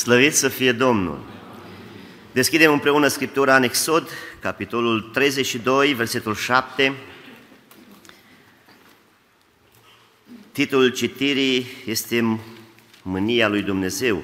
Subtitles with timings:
[0.00, 1.18] Slăvit să fie Domnul!
[2.32, 4.08] Deschidem împreună Scriptura în Exod,
[4.38, 6.94] capitolul 32, versetul 7.
[10.52, 12.40] Titlul citirii este
[13.02, 14.22] Mânia lui Dumnezeu.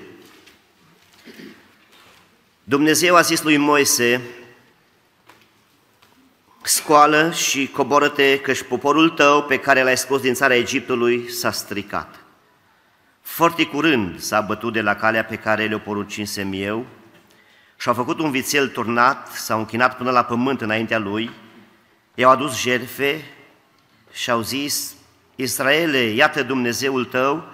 [2.65, 4.21] Dumnezeu a zis lui Moise,
[6.63, 12.26] scoală și coboră-te, căci poporul tău pe care l-ai scos din țara Egiptului s-a stricat.
[13.27, 16.87] Foarte curând s-a bătut de la calea pe care le-o poruncinsem eu
[17.77, 21.31] și-au făcut un vițel turnat, s-au închinat până la pământ înaintea lui,
[22.15, 23.25] i-au adus jerfe
[24.13, 24.95] și au zis,
[25.35, 27.49] Israele, iată Dumnezeul tău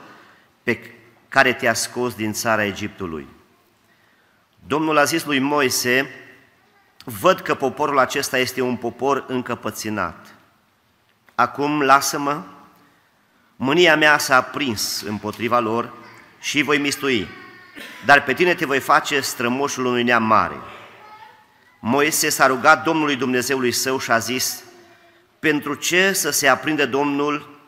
[0.62, 0.94] pe
[1.28, 3.26] care te-a scos din țara Egiptului.
[4.66, 6.10] Domnul a zis lui Moise,
[7.04, 10.34] văd că poporul acesta este un popor încăpățânat.
[11.34, 12.42] Acum lasă-mă
[13.64, 15.92] Mânia mea s-a aprins împotriva lor
[16.40, 17.28] și îi voi mistui,
[18.04, 20.56] dar pe tine te voi face strămoșul unui neam mare.
[21.80, 24.62] Moise s-a rugat Domnului Dumnezeului său și a zis,
[25.38, 27.60] pentru ce să se aprinde Domnul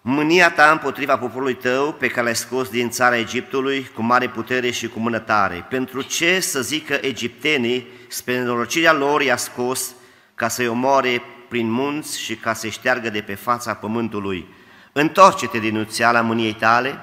[0.00, 4.70] mânia ta împotriva poporului tău pe care l-ai scos din țara Egiptului cu mare putere
[4.70, 5.66] și cu mână tare?
[5.68, 9.94] Pentru ce să zică egiptenii, spre norocirea lor i-a scos
[10.34, 11.22] ca să-i omoare
[11.56, 14.46] prin munți și ca să șteargă de pe fața pământului.
[14.92, 16.98] Întoarce-te din uțeala mâniei tale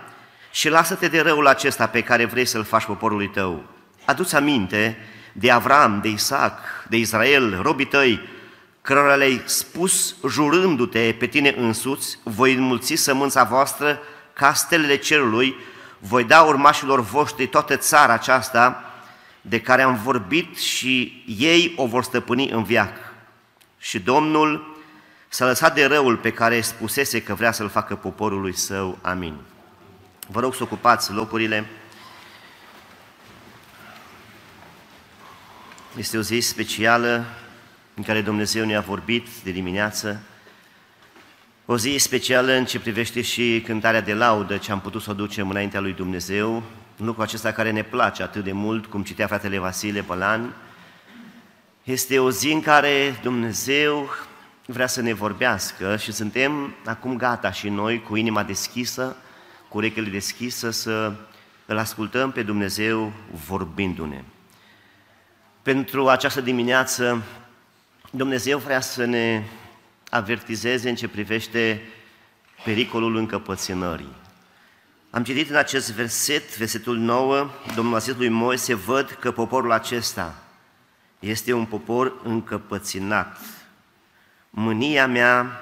[0.52, 3.64] și lasă-te de răul acesta pe care vrei să-l faci poporului tău.
[4.06, 4.98] Adu-ți aminte
[5.32, 6.60] de Avram, de Isaac,
[6.90, 8.22] de Israel, robii tăi,
[8.82, 14.00] cărora le-ai spus jurându-te pe tine însuți, voi înmulți sămânța voastră
[14.34, 15.56] ca stelele cerului,
[16.00, 18.84] voi da urmașilor voștri toată țara aceasta
[19.42, 23.13] de care am vorbit și ei o vor stăpâni în viață.
[23.84, 24.78] Și Domnul
[25.28, 28.98] s-a lăsat de răul pe care spusese că vrea să-l facă poporului său.
[29.02, 29.36] Amin.
[30.28, 31.66] Vă rog să ocupați locurile.
[35.98, 37.26] Este o zi specială
[37.94, 40.22] în care Dumnezeu ne-a vorbit de dimineață.
[41.66, 45.14] O zi specială în ce privește și cântarea de laudă ce am putut să o
[45.14, 46.54] ducem înaintea lui Dumnezeu,
[47.00, 50.54] un lucru acesta care ne place atât de mult, cum citea fratele Vasile Pălan,
[51.84, 54.10] este o zi în care Dumnezeu
[54.66, 59.16] vrea să ne vorbească și suntem acum gata și noi cu inima deschisă,
[59.70, 61.14] cu urechile deschisă să
[61.66, 63.14] îl ascultăm pe Dumnezeu
[63.48, 64.24] vorbindu-ne.
[65.62, 67.24] Pentru această dimineață
[68.12, 69.44] Dumnezeu vrea să ne
[70.10, 71.82] avertizeze în ce privește
[72.64, 74.16] pericolul încăpățânării.
[75.10, 79.72] Am citit în acest verset, versetul 9, Domnul a zis lui Moise, văd că poporul
[79.72, 80.43] acesta
[81.24, 83.38] este un popor încăpățânat.
[84.50, 85.60] Mânia mea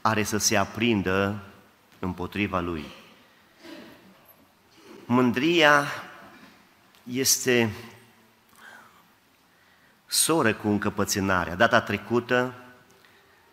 [0.00, 1.42] are să se aprindă
[1.98, 2.84] împotriva lui.
[5.04, 5.84] Mândria
[7.02, 7.70] este
[10.06, 11.54] soră cu încăpățânarea.
[11.54, 12.54] Data trecută,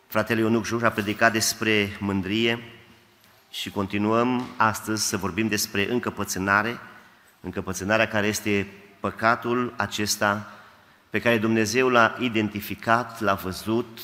[0.07, 2.59] fratele Ionuc Jur a predicat despre mândrie
[3.49, 6.79] și continuăm astăzi să vorbim despre încăpățânare,
[7.39, 8.67] încăpățânarea care este
[8.99, 10.51] păcatul acesta
[11.09, 13.99] pe care Dumnezeu l-a identificat, l-a văzut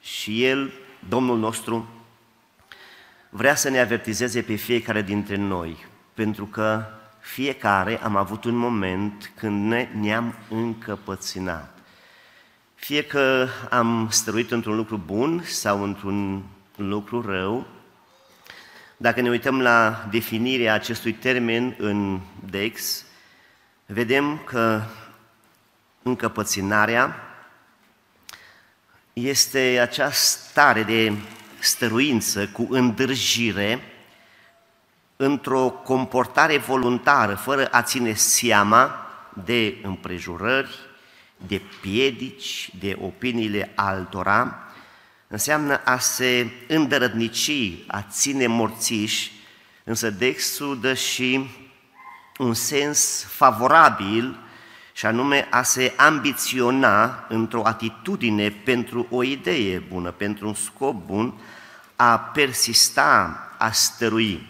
[0.00, 0.72] și El,
[1.08, 1.88] Domnul nostru,
[3.30, 6.84] vrea să ne avertizeze pe fiecare dintre noi, pentru că
[7.20, 11.78] fiecare am avut un moment când ne, ne-am încăpățânat.
[12.74, 16.42] Fie că am stăruit într-un lucru bun sau într-un
[16.76, 17.66] lucru rău,
[18.96, 22.20] dacă ne uităm la definirea acestui termen în
[22.50, 23.04] Dex,
[23.86, 24.82] vedem că
[26.06, 27.16] încăpățânarea
[29.12, 31.12] este acea stare de
[31.58, 33.80] stăruință cu îndârjire
[35.16, 39.06] într-o comportare voluntară, fără a ține seama
[39.44, 40.74] de împrejurări,
[41.46, 44.58] de piedici, de opiniile altora,
[45.28, 49.32] înseamnă a se îndărădnici, a ține morțiși,
[49.84, 51.50] însă Dexul dă și
[52.38, 54.45] un sens favorabil
[54.96, 61.40] și anume a se ambiționa într-o atitudine pentru o idee bună, pentru un scop bun,
[61.96, 64.46] a persista, a stărui.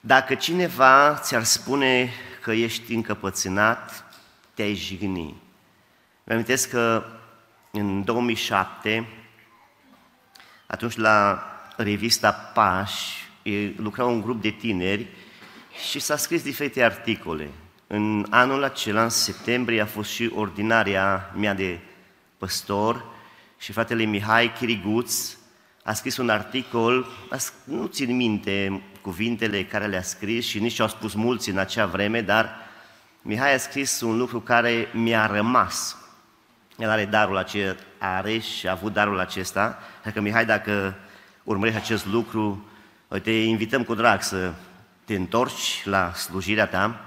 [0.00, 2.10] Dacă cineva ți-ar spune
[2.42, 4.04] că ești încăpățânat,
[4.54, 5.20] te-ai jigni.
[5.20, 5.36] Îmi
[6.24, 7.04] amintesc că
[7.70, 9.08] în 2007,
[10.66, 11.46] atunci la
[11.76, 13.28] revista Pași,
[13.76, 15.06] lucra un grup de tineri
[15.88, 17.50] și s-a scris diferite articole.
[17.86, 21.78] În anul acela, în septembrie, a fost și ordinarea mea de
[22.38, 23.04] păstor
[23.58, 25.36] și fratele Mihai Chiriguț
[25.84, 27.06] a scris un articol,
[27.64, 31.86] nu țin minte cuvintele care le-a scris și nici ce au spus mulți în acea
[31.86, 32.56] vreme, dar
[33.22, 35.96] Mihai a scris un lucru care mi-a rămas.
[36.76, 40.94] El are darul acesta, are și a avut darul acesta, așa că Mihai, dacă
[41.42, 42.68] urmărești acest lucru,
[43.22, 44.52] te invităm cu drag să
[45.04, 47.00] te întorci la slujirea ta.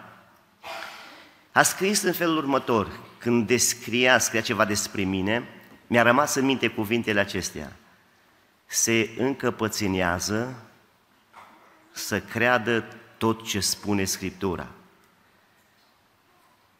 [1.51, 5.47] A scris în felul următor, când descria, scria ceva despre mine,
[5.87, 7.71] mi-a rămas în minte cuvintele acestea.
[8.65, 10.55] Se încăpățânează
[11.91, 12.85] să creadă
[13.17, 14.67] tot ce spune Scriptura.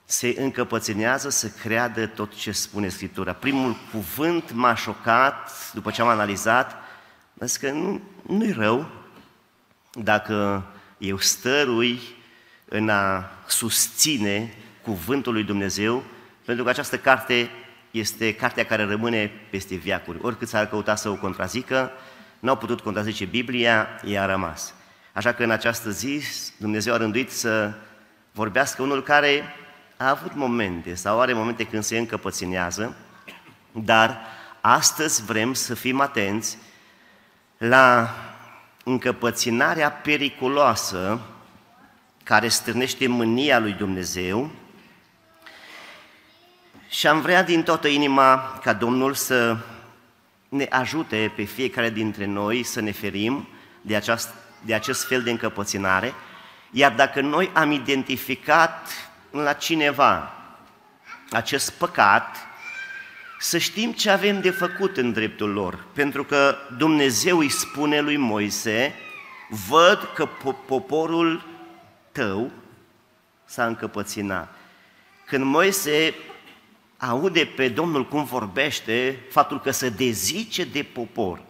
[0.05, 3.33] Se încăpățânează să creadă tot ce spune Scriptura.
[3.33, 6.75] Primul cuvânt m-a șocat, după ce am analizat,
[7.39, 8.89] zis că nu, nu-i rău
[9.91, 10.65] dacă
[10.97, 11.99] eu stărui
[12.65, 16.03] în a susține cuvântul lui Dumnezeu,
[16.45, 17.49] pentru că această carte
[17.91, 20.19] este cartea care rămâne peste viacuri.
[20.21, 21.91] Oricât s-ar căuta să o contrazică,
[22.39, 24.73] nu au putut contrazice Biblia, ea a rămas.
[25.13, 26.21] Așa că în această zi
[26.57, 27.73] Dumnezeu a rânduit să
[28.31, 29.43] vorbească unul care
[29.97, 32.95] a avut momente sau are momente când se încăpăținează,
[33.71, 34.19] dar
[34.61, 36.57] astăzi vrem să fim atenți
[37.57, 38.15] la
[38.87, 41.19] încăpăținarea periculoasă
[42.23, 44.49] care stârnește mânia lui Dumnezeu.
[46.89, 49.57] Și am vrea din toată inima ca Domnul să
[50.49, 53.47] ne ajute pe fiecare dintre noi să ne ferim
[53.81, 54.29] de, aceast,
[54.61, 56.13] de acest fel de încăpățânare,
[56.71, 58.87] iar dacă noi am identificat
[59.31, 60.31] la cineva
[61.31, 62.37] acest păcat,
[63.39, 68.17] să știm ce avem de făcut în dreptul lor, pentru că Dumnezeu îi spune lui
[68.17, 68.93] Moise,
[69.69, 70.25] văd că
[70.65, 71.45] poporul
[72.11, 72.51] tău
[73.45, 74.55] s-a încăpățânat.
[75.25, 76.15] Când Moise
[76.97, 81.41] aude pe Domnul cum vorbește, faptul că se dezice de popor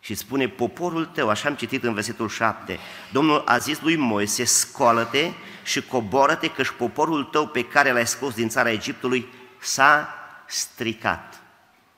[0.00, 2.78] și spune poporul tău, așa am citit în versetul 7,
[3.12, 5.30] Domnul a zis lui Moise, scoală-te
[5.64, 9.26] și coboară-te căci poporul tău pe care l-ai scos din țara Egiptului
[9.58, 10.21] s-a
[10.52, 11.42] stricat.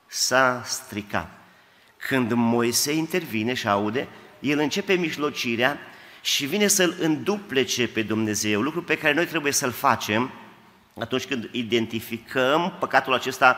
[0.07, 1.31] S-a stricat.
[1.97, 4.07] Când Moise intervine și aude,
[4.39, 5.79] el începe mijlocirea
[6.21, 10.31] și vine să-l înduplece pe Dumnezeu, lucru pe care noi trebuie să-l facem
[10.99, 13.57] atunci când identificăm păcatul acesta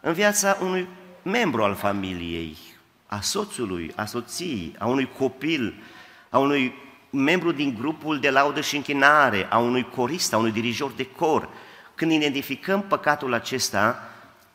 [0.00, 0.88] în viața unui
[1.22, 2.56] membru al familiei,
[3.06, 5.82] a soțului, a soției, a unui copil,
[6.30, 6.74] a unui
[7.10, 11.48] membru din grupul de laudă și închinare, a unui corist, a unui dirijor de cor.
[11.94, 14.10] Când identificăm păcatul acesta,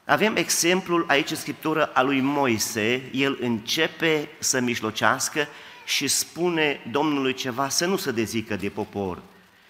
[0.06, 5.48] avem exemplul aici în Scriptură a lui Moise, el începe să mijlocească
[5.86, 9.22] și spune Domnului ceva să nu se dezică de popor.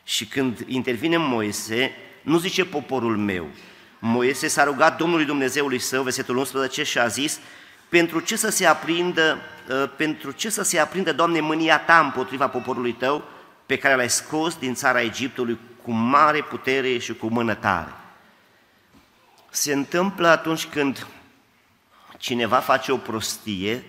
[0.04, 1.92] Și când intervine Moise,
[2.22, 3.48] nu zice poporul meu.
[4.00, 7.40] Moise s-a rugat Domnului Dumnezeului său, versetul 11, și a zis,
[7.90, 9.38] pentru ce să se aprindă,
[9.70, 13.24] ă, pentru ce să se aprindă, Doamne, mânia Ta împotriva poporului Tău,
[13.66, 17.94] pe care l-ai scos din țara Egiptului cu mare putere și cu mână tare.
[19.54, 21.08] Se întâmplă atunci când
[22.18, 23.84] cineva face o prostie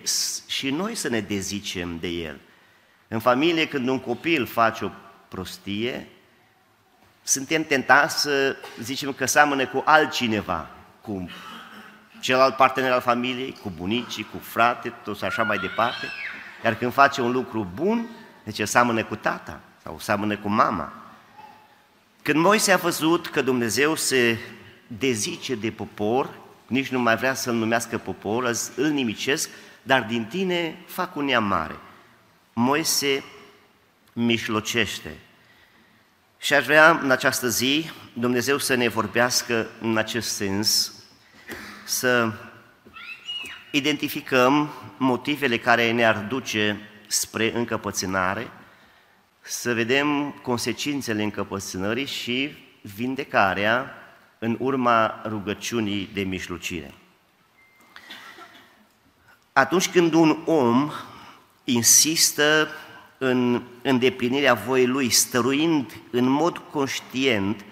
[0.47, 2.39] și noi să ne dezicem de el.
[3.07, 4.89] În familie, când un copil face o
[5.27, 6.07] prostie,
[7.23, 10.67] suntem tentați să zicem că seamănă cu altcineva,
[11.01, 11.29] cu
[12.19, 16.07] celălalt partener al familiei, cu bunicii, cu frate, tot așa mai departe.
[16.63, 18.07] Iar când face un lucru bun,
[18.43, 20.93] deci seamănă cu tata sau seamănă cu mama.
[22.21, 24.39] Când Moise a văzut că Dumnezeu se
[24.87, 26.29] dezice de popor,
[26.67, 29.49] nici nu mai vrea să-l numească popor, îl nimicesc,
[29.83, 31.75] dar din tine fac un neam mare.
[32.53, 33.23] Moise
[34.13, 35.17] mișlocește.
[36.37, 40.93] Și aș vrea în această zi Dumnezeu să ne vorbească în acest sens,
[41.85, 42.31] să
[43.71, 48.47] identificăm motivele care ne-ar duce spre încăpățânare,
[49.41, 54.02] să vedem consecințele încăpățânării și vindecarea
[54.43, 56.93] în urma rugăciunii de mișlucire.
[59.53, 60.91] Atunci când un om
[61.63, 62.67] insistă
[63.17, 67.65] în îndeplinirea voii lui, stăruind în mod conștient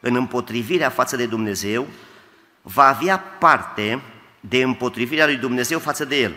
[0.00, 1.86] în împotrivirea față de Dumnezeu,
[2.62, 4.02] va avea parte
[4.40, 6.34] de împotrivirea lui Dumnezeu față de el.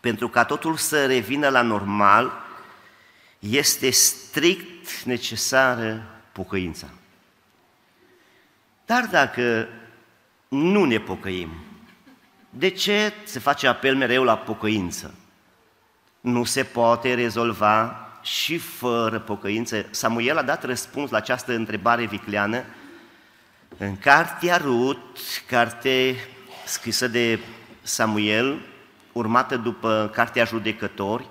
[0.00, 2.32] Pentru ca totul să revină la normal,
[3.38, 6.02] este strict necesară
[6.32, 6.86] pocăința.
[8.84, 9.68] Dar dacă
[10.48, 11.50] nu ne pocăim,
[12.50, 15.14] de ce se face apel mereu la pocăință?
[16.20, 19.86] Nu se poate rezolva și fără pocăință.
[19.90, 22.64] Samuel a dat răspuns la această întrebare vicleană
[23.78, 26.16] în cartea Rut, carte
[26.64, 27.38] scrisă de
[27.82, 28.60] Samuel,
[29.12, 31.26] urmată după Cartea Judecători.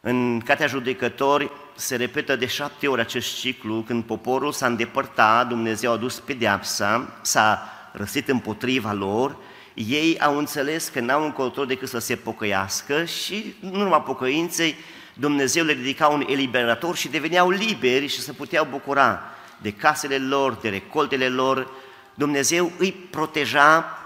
[0.00, 5.92] În Cartea Judecători se repetă de șapte ori acest ciclu, când poporul s-a îndepărtat, Dumnezeu
[5.92, 9.36] a dus pedeapsa, s-a răsit împotriva lor,
[9.74, 14.76] ei au înțeles că n-au încotro decât să se pocăiască și, în urma pocăinței,
[15.14, 19.22] Dumnezeu le ridica un eliberator și deveneau liberi și se puteau bucura
[19.58, 21.70] de casele lor, de recoltele lor.
[22.14, 23.98] Dumnezeu îi proteja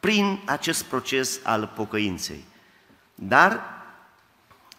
[0.00, 2.44] prin acest proces al pocăinței.
[3.14, 3.60] Dar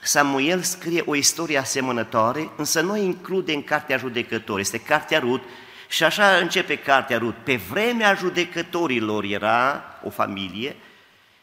[0.06, 5.44] Samuel scrie o istorie asemănătoare, însă nu include în Cartea Judecători, este Cartea Rut,
[5.88, 7.36] și așa începe Cartea Rut.
[7.44, 10.76] Pe vremea judecătorilor era o familie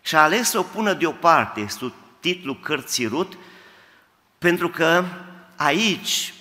[0.01, 3.39] și a ales să o pună deoparte sub titlul Cărții Rut,
[4.39, 5.05] pentru că
[5.57, 6.35] aici,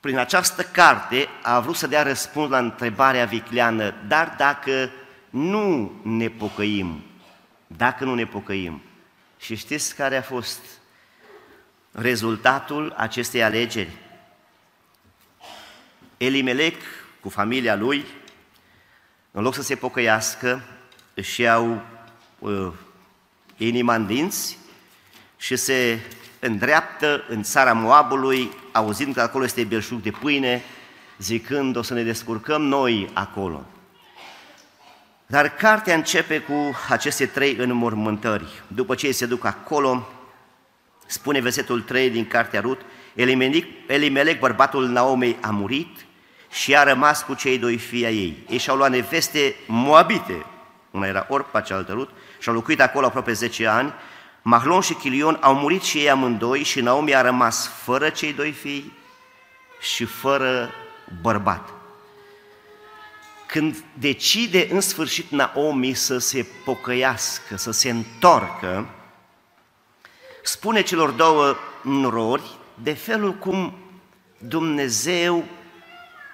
[0.00, 4.90] prin această carte, a vrut să dea răspuns la întrebarea vicleană, dar dacă
[5.30, 7.04] nu ne pocăim,
[7.66, 8.82] dacă nu ne pocăim,
[9.38, 10.60] și știți care a fost
[11.96, 13.90] rezultatul acestei alegeri?
[16.16, 16.76] Elimelec,
[17.20, 18.04] cu familia lui,
[19.30, 20.62] în loc să se pocăiască,
[21.14, 21.82] își iau
[22.38, 22.72] uh,
[23.56, 24.58] inima în dinți
[25.36, 26.00] și se
[26.38, 30.62] îndreaptă în țara Moabului, auzind că acolo este belșug de pâine,
[31.18, 33.66] zicând, o să ne descurcăm noi acolo.
[35.26, 38.62] Dar cartea începe cu aceste trei înmormântări.
[38.66, 40.08] După ce ei se duc acolo,
[41.14, 42.80] spune versetul 3 din cartea Rut,
[43.14, 46.06] Elimelec, Elimelec, bărbatul Naomei, a murit
[46.50, 48.44] și a rămas cu cei doi fii ai ei.
[48.48, 50.46] Ei și-au luat neveste moabite,
[50.90, 53.92] una era Orpa, cealaltă Rut, și au locuit acolo aproape 10 ani.
[54.42, 58.50] Mahlon și Chilion au murit și ei amândoi și Naomi a rămas fără cei doi
[58.52, 58.92] fii
[59.80, 60.70] și fără
[61.20, 61.68] bărbat.
[63.46, 68.88] Când decide în sfârșit Naomi să se pocăiască, să se întoarcă,
[70.46, 72.50] spune celor două norori
[72.82, 73.74] de felul cum
[74.38, 75.44] Dumnezeu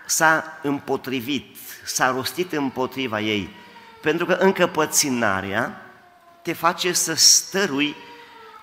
[0.07, 3.49] s-a împotrivit, s-a rostit împotriva ei.
[4.01, 5.83] Pentru că încăpățânarea
[6.43, 7.95] te face să stărui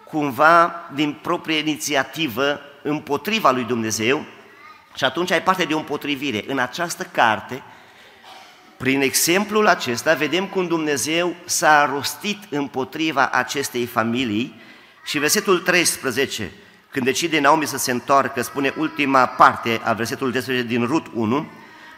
[0.10, 4.26] cumva din proprie inițiativă împotriva lui Dumnezeu
[4.96, 6.44] și atunci ai parte de o împotrivire.
[6.48, 7.64] În această carte,
[8.78, 14.66] prin exemplul acesta, vedem cum Dumnezeu s-a rostit împotriva acestei familii
[15.08, 16.52] și versetul 13,
[16.92, 21.52] când decide Naomi să se întoarcă, spune ultima parte a versetului 13 din Rut 1,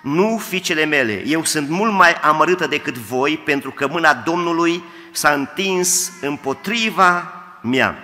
[0.04, 5.34] Nu, fiicele mele, eu sunt mult mai amărâtă decât voi, pentru că mâna Domnului s-a
[5.34, 7.98] întins împotriva mea.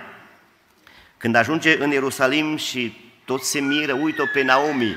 [1.16, 4.96] Când ajunge în Ierusalim și toți se miră, uită pe Naomi,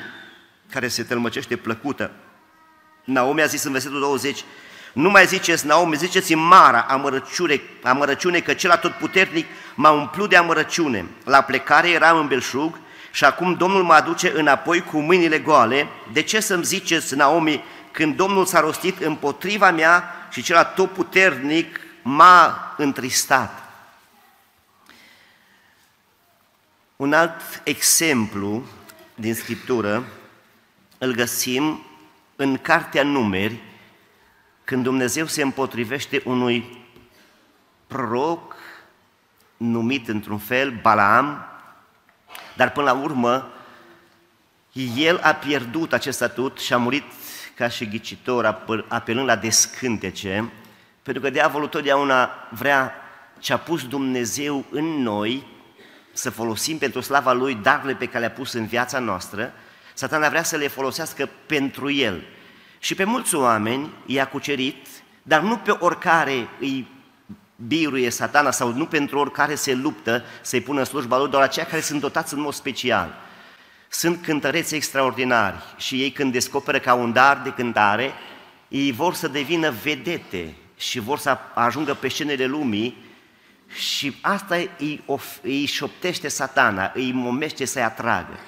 [0.72, 2.12] care se tălmăcește plăcută.
[3.04, 4.44] Naomi a zis în versetul 20,
[5.00, 11.06] nu mai ziceți Naomi, ziceți Mara, amărăciune, amărăciune că cel atotputernic m-a umplut de amărăciune.
[11.24, 12.79] La plecare eram în belșug
[13.12, 15.88] și acum Domnul mă aduce înapoi cu mâinile goale.
[16.12, 22.74] De ce să-mi ziceți, Naomi, când Domnul s-a rostit împotriva mea și cel atotputernic m-a
[22.77, 23.63] întristat?
[26.96, 28.63] Un alt exemplu
[29.15, 30.03] din Scriptură
[30.98, 31.84] îl găsim
[32.36, 33.69] în Cartea Numeri,
[34.70, 36.86] când Dumnezeu se împotrivește unui
[37.88, 38.56] proroc
[39.58, 41.46] numit într-un fel Balaam,
[42.56, 43.52] dar până la urmă
[44.96, 47.04] el a pierdut acest statut și a murit
[47.56, 50.52] ca și ghicitor, apelând la descântece,
[51.04, 52.94] pentru că diavolul totdeauna vrea
[53.40, 55.48] ce a pus Dumnezeu în noi,
[56.14, 59.54] să folosim pentru slava Lui darurile pe care le-a pus în viața noastră,
[59.94, 62.24] satana vrea să le folosească pentru El.
[62.79, 64.88] Și pe mulți oameni i-a cucerit,
[65.24, 66.88] dar nu pe oricare îi
[67.67, 71.81] biruie satana sau nu pentru oricare se luptă să-i pună slujba lui, doar aceia care
[71.81, 73.15] sunt dotați în mod special.
[73.89, 78.13] Sunt cântăreți extraordinari și ei când descoperă ca un dar de cântare,
[78.67, 82.98] ei vor să devină vedete și vor să ajungă pe scenele lumii
[83.67, 85.03] și asta îi,
[85.41, 88.39] îi șoptește satana, îi momește să-i atragă.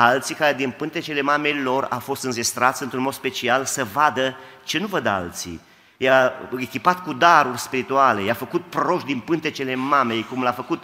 [0.00, 4.78] Alții care din pântecele mamei lor a fost înzestrați într-un mod special să vadă ce
[4.78, 5.60] nu văd alții,
[5.96, 10.82] i-a echipat cu daruri spirituale, i-a făcut proști din pântecele mamei, cum l-a făcut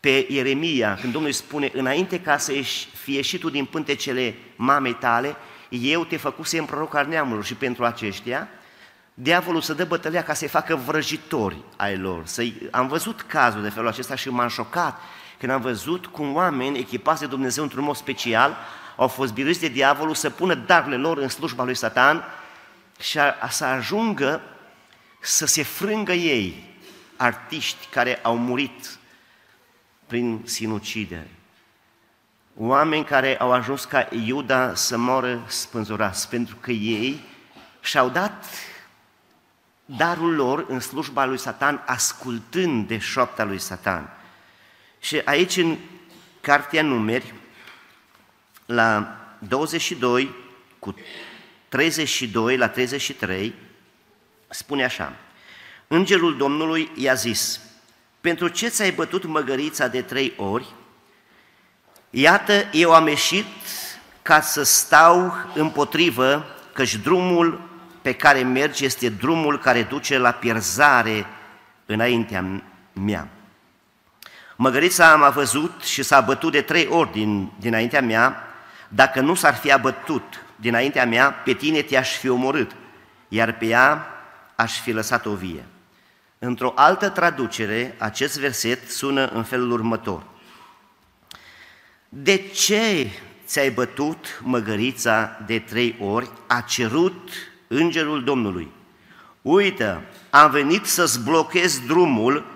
[0.00, 2.52] pe Ieremia, când Domnul îi spune, înainte ca să
[2.94, 5.36] fie ieșit tu din pântecele mamei tale,
[5.68, 8.48] eu te făcusem proroc al neamurilor și pentru aceștia,
[9.14, 12.22] diavolul să dă bătălia ca să-i facă vrăjitori ai lor.
[12.26, 15.00] să Am văzut cazul de felul acesta și m-am șocat
[15.38, 18.56] când am văzut cum oameni echipați de Dumnezeu într-un mod special
[18.96, 22.24] au fost biruiți de diavolul să pună darurile lor în slujba lui Satan
[23.00, 24.40] și a, a să ajungă
[25.20, 26.74] să se frângă ei
[27.16, 28.98] artiști care au murit
[30.06, 31.30] prin sinucidere,
[32.56, 37.24] oameni care au ajuns ca Iuda să moră spânzurați, pentru că ei
[37.80, 38.44] și-au dat
[39.84, 44.10] darul lor în slujba lui Satan, ascultând de șoapta lui Satan.
[45.06, 45.76] Și aici, în
[46.40, 47.34] Cartea Numeri,
[48.66, 50.34] la 22
[50.78, 50.94] cu
[51.68, 53.54] 32 la 33,
[54.48, 55.16] spune așa,
[55.88, 57.60] Îngerul Domnului i-a zis,
[58.20, 60.66] pentru ce ți-ai bătut măgărița de trei ori?
[62.10, 63.46] Iată, eu am ieșit
[64.22, 67.68] ca să stau împotrivă, căci drumul
[68.02, 71.26] pe care mergi este drumul care duce la pierzare
[71.86, 73.35] înaintea mea.
[74.56, 78.42] Măgărița m-a văzut și s-a bătut de trei ori din, dinaintea mea,
[78.88, 82.70] dacă nu s-ar fi abătut dinaintea mea, pe tine te-aș fi omorât,
[83.28, 84.06] iar pe ea
[84.54, 85.64] aș fi lăsat-o vie.
[86.38, 90.22] Într-o altă traducere, acest verset sună în felul următor.
[92.08, 93.10] De ce
[93.46, 96.30] ți-ai bătut măgărița de trei ori?
[96.46, 97.28] A cerut
[97.66, 98.70] îngerul Domnului.
[99.42, 102.55] Uită, am venit să-ți blochez drumul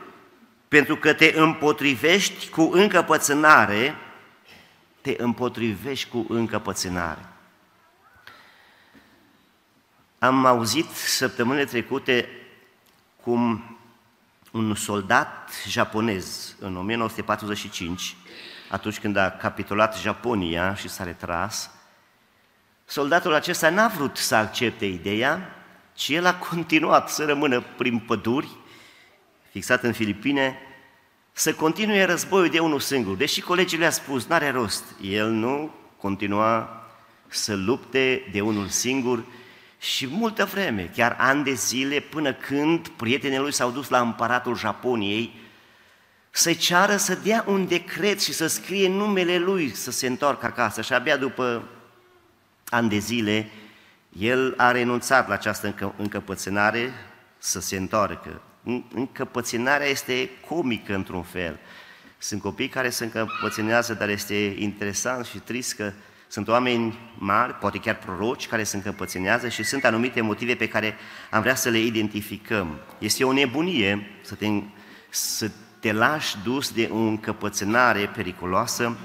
[0.71, 3.97] pentru că te împotrivești cu încăpățânare,
[5.01, 7.27] te împotrivești cu încăpățânare.
[10.19, 12.29] Am auzit săptămânile trecute
[13.23, 13.65] cum
[14.51, 18.17] un soldat japonez în 1945,
[18.69, 21.71] atunci când a capitulat Japonia și s-a retras,
[22.85, 25.55] soldatul acesta n-a vrut să accepte ideea,
[25.95, 28.59] ci el a continuat să rămână prin păduri,
[29.51, 30.59] fixat în Filipine,
[31.33, 33.17] să continue războiul de unul singur.
[33.17, 36.85] Deși colegii le-a spus, n-are rost, el nu continua
[37.29, 39.25] să lupte de unul singur,
[39.81, 44.57] și multă vreme, chiar ani de zile, până când prietenii lui s-au dus la împăratul
[44.57, 45.35] Japoniei
[46.31, 50.83] să-i ceară să dea un decret și să scrie numele lui să se întoarcă acasă.
[50.83, 51.63] Și abia după
[52.69, 53.51] ani de zile,
[54.19, 56.93] el a renunțat la această încă, încăpățânare
[57.39, 58.41] să se întoarcă.
[58.95, 61.59] Încăpățânarea este comică într-un fel.
[62.19, 65.93] Sunt copii care se încăpățânează, dar este interesant și trist că
[66.29, 70.97] sunt oameni mari, poate chiar proroci, care se încăpățânează și sunt anumite motive pe care
[71.31, 72.81] am vrea să le identificăm.
[72.99, 74.47] Este o nebunie să te,
[75.09, 78.97] să te lași dus de o încăpățânare periculoasă.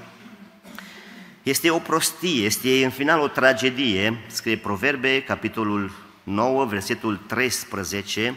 [1.42, 5.92] Este o prostie, este în final o tragedie, scrie Proverbe, capitolul
[6.22, 8.34] 9, versetul 13.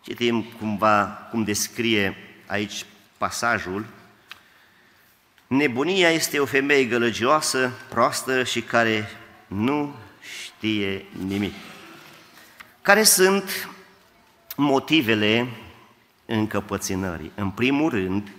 [0.00, 2.84] Citim cumva cum descrie aici
[3.18, 3.86] pasajul.
[5.46, 9.08] Nebunia este o femeie gălăgioasă, proastă și care
[9.46, 9.94] nu
[10.44, 11.54] știe nimic.
[12.82, 13.68] Care sunt
[14.56, 15.46] motivele
[16.26, 17.32] încăpățânării?
[17.34, 18.32] În primul rând,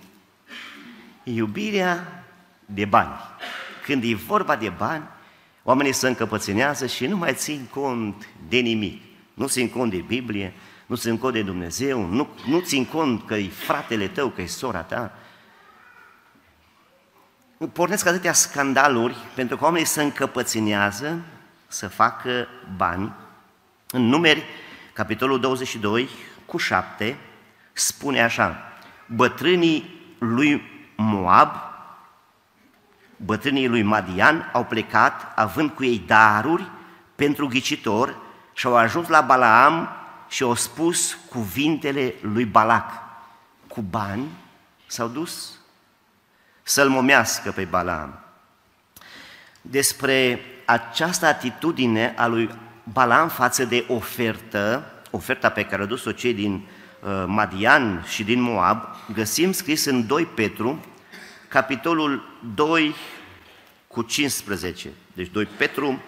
[1.22, 2.24] iubirea
[2.64, 3.12] de bani.
[3.84, 5.04] Când e vorba de bani,
[5.62, 9.02] oamenii se încăpățânează și nu mai țin cont de nimic.
[9.34, 10.52] Nu țin cont de Biblie,
[10.86, 14.46] nu țin cont de Dumnezeu, nu, nu țin cont că e fratele tău, că e
[14.46, 15.12] sora ta,
[17.66, 21.18] pornesc atâtea scandaluri pentru că oamenii se încăpăținează
[21.66, 23.12] să facă bani.
[23.90, 24.44] În numeri,
[24.92, 26.08] capitolul 22,
[26.46, 27.16] cu 7,
[27.72, 28.72] spune așa,
[29.06, 30.62] bătrânii lui
[30.96, 31.50] Moab,
[33.16, 36.70] bătrânii lui Madian au plecat având cu ei daruri
[37.14, 38.16] pentru ghicitor
[38.52, 39.88] și au ajuns la Balaam
[40.32, 42.92] și au spus cuvintele lui Balac.
[43.66, 44.28] Cu bani
[44.86, 45.58] s-au dus
[46.62, 48.18] să-l momească pe Balaam.
[49.60, 52.50] Despre această atitudine a lui
[52.92, 56.52] Balaam față de ofertă, oferta pe care a dus-o cei din
[57.00, 60.84] uh, Madian și din Moab, găsim scris în 2 Petru,
[61.48, 62.94] capitolul 2
[63.86, 64.90] cu 15.
[65.12, 66.02] Deci 2 Petru,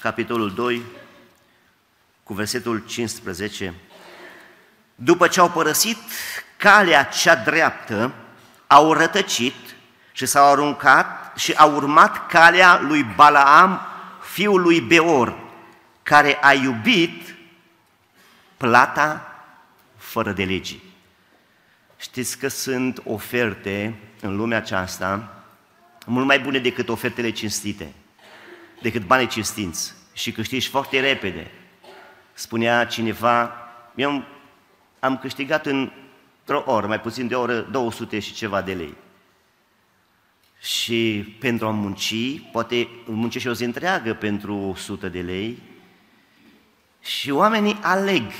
[0.00, 0.82] capitolul 2,
[2.32, 3.74] cu versetul 15.
[4.94, 5.96] După ce au părăsit
[6.56, 8.12] calea cea dreaptă,
[8.66, 9.54] au rătăcit
[10.12, 13.80] și s-au aruncat și au urmat calea lui Balaam,
[14.32, 15.38] fiul lui Beor,
[16.02, 17.34] care a iubit
[18.56, 19.34] plata
[19.96, 20.82] fără de legii.
[21.96, 25.42] Știți că sunt oferte în lumea aceasta
[26.06, 27.92] mult mai bune decât ofertele cinstite,
[28.82, 31.50] decât banii cinstiți și câștigi foarte repede.
[32.32, 33.52] Spunea cineva,
[33.94, 34.24] eu
[34.98, 35.90] am câștigat în
[36.44, 38.94] într-o oră, mai puțin de o oră, 200 și ceva de lei.
[40.60, 45.62] Și pentru a munci, poate muncești o zi întreagă pentru 100 de lei,
[47.00, 48.30] și oamenii aleg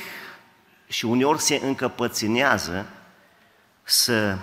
[0.89, 2.87] și uneori se încăpățânează
[3.83, 4.39] să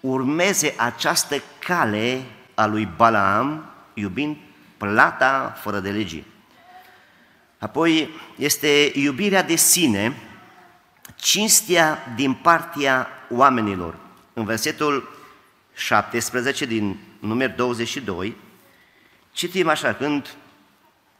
[0.00, 2.22] urmeze această cale
[2.54, 4.36] a lui Balaam, iubind
[4.76, 6.22] plata fără de lege.
[7.60, 10.16] Apoi este iubirea de sine,
[11.14, 13.96] cinstea din partea oamenilor.
[14.32, 15.16] În versetul
[15.74, 18.36] 17 din număr 22,
[19.32, 20.34] citim așa, când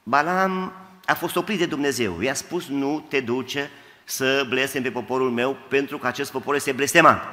[0.02, 0.72] Balaam
[1.06, 3.70] a fost oprit de Dumnezeu, i-a spus nu te duce
[4.04, 7.24] să blestem pe poporul meu pentru că acest popor este blestemat.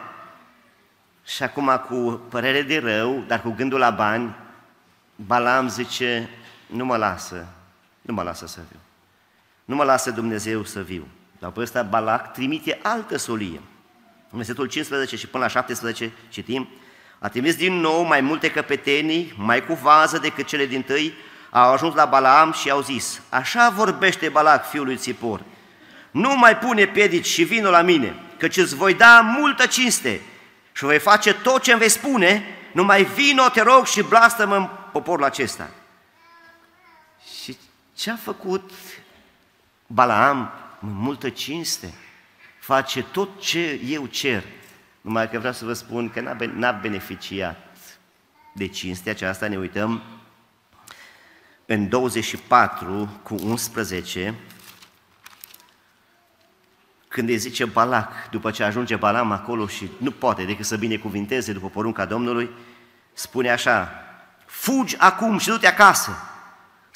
[1.25, 4.35] Și acum cu părere de rău, dar cu gândul la bani,
[5.15, 6.29] Balaam zice,
[6.65, 7.47] nu mă lasă,
[8.01, 8.79] nu mă lasă să viu.
[9.67, 11.07] Nu mă lasă Dumnezeu să viu.
[11.39, 13.61] Dar pe ăsta Balac trimite altă solie.
[14.29, 16.67] În versetul 15 și până la 17 citim,
[17.19, 21.13] a trimis din nou mai multe căpetenii, mai cu vază decât cele din tâi,
[21.49, 25.43] au ajuns la Balaam și au zis, așa vorbește Balac, fiul lui Țipor,
[26.11, 30.21] nu mai pune piedici și vină la mine, căci îți voi da multă cinste
[30.71, 34.69] și voi face tot ce îmi vei spune, numai vino, te rog, și blastă-mă în
[34.91, 35.69] poporul acesta.
[37.41, 37.57] Și
[37.95, 38.71] ce a făcut
[39.87, 40.51] Balaam?
[40.79, 41.93] Multă cinste.
[42.59, 44.43] Face tot ce eu cer.
[45.01, 47.57] Numai că vreau să vă spun că n-a beneficiat
[48.53, 49.47] de cinstea aceasta.
[49.47, 50.01] Ne uităm
[51.65, 54.35] în 24 cu 11,
[57.07, 61.53] când îi zice Balac, după ce ajunge Balam acolo și nu poate decât să binecuvinteze
[61.53, 62.49] după porunca Domnului,
[63.13, 63.91] spune așa,
[64.45, 66.11] fugi acum și du-te acasă.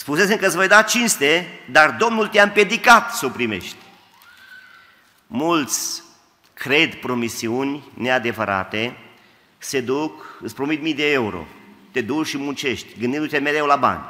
[0.02, 3.76] Spusesem că îți voi da cinste, dar Domnul te-a împedicat să o primești.
[5.28, 6.04] Mulți
[6.54, 8.98] cred promisiuni neadevărate,
[9.58, 11.46] se duc, îți promit mii de euro,
[11.92, 14.04] te duci și muncești, gândindu-te mereu la bani.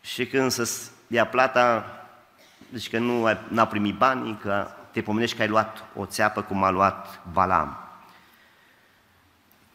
[0.00, 0.70] Și când să
[1.06, 1.84] ia plata,
[2.68, 6.62] deci că nu n-a primit banii, că te pomenești că ai luat o țeapă cum
[6.62, 7.88] a luat Balam.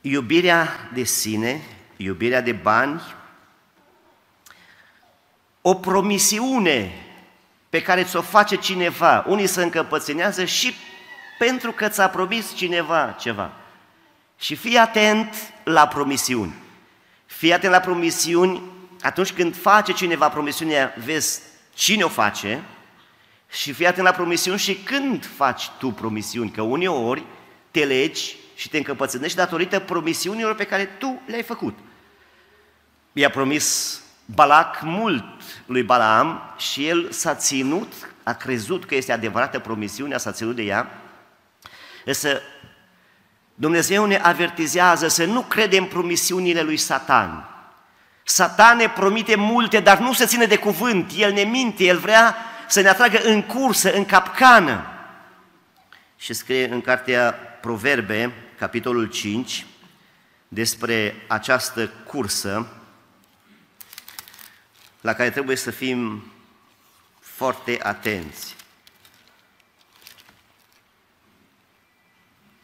[0.01, 1.61] Iubirea de sine,
[1.97, 3.01] iubirea de bani,
[5.69, 6.91] o promisiune
[7.69, 9.23] pe care ți-o face cineva.
[9.27, 10.73] Unii se încăpățânează și
[11.37, 13.51] pentru că ți-a promis cineva ceva.
[14.39, 16.53] Și fii atent la promisiuni.
[17.25, 18.61] Fii atent la promisiuni
[19.01, 21.41] atunci când face cineva promisiunea, vezi
[21.73, 22.63] cine o face
[23.49, 27.23] și fii atent la promisiuni și când faci tu promisiuni, că uneori
[27.71, 31.77] te legi și te încăpățânești datorită promisiunilor pe care tu le-ai făcut.
[33.13, 33.99] I-a promis
[34.33, 35.23] Balac mult
[35.65, 40.61] lui Balaam și el s-a ținut, a crezut că este adevărată promisiunea, s-a ținut de
[40.61, 40.87] ea.
[42.05, 42.41] Însă
[43.55, 47.49] Dumnezeu ne avertizează să nu credem promisiunile lui Satan.
[48.23, 52.35] Satan ne promite multe, dar nu se ține de cuvânt, el ne minte, el vrea
[52.67, 54.85] să ne atragă în cursă, în capcană.
[56.17, 59.65] Și scrie în cartea Proverbe, capitolul 5,
[60.47, 62.78] despre această cursă
[65.01, 66.23] la care trebuie să fim
[67.19, 68.55] foarte atenți.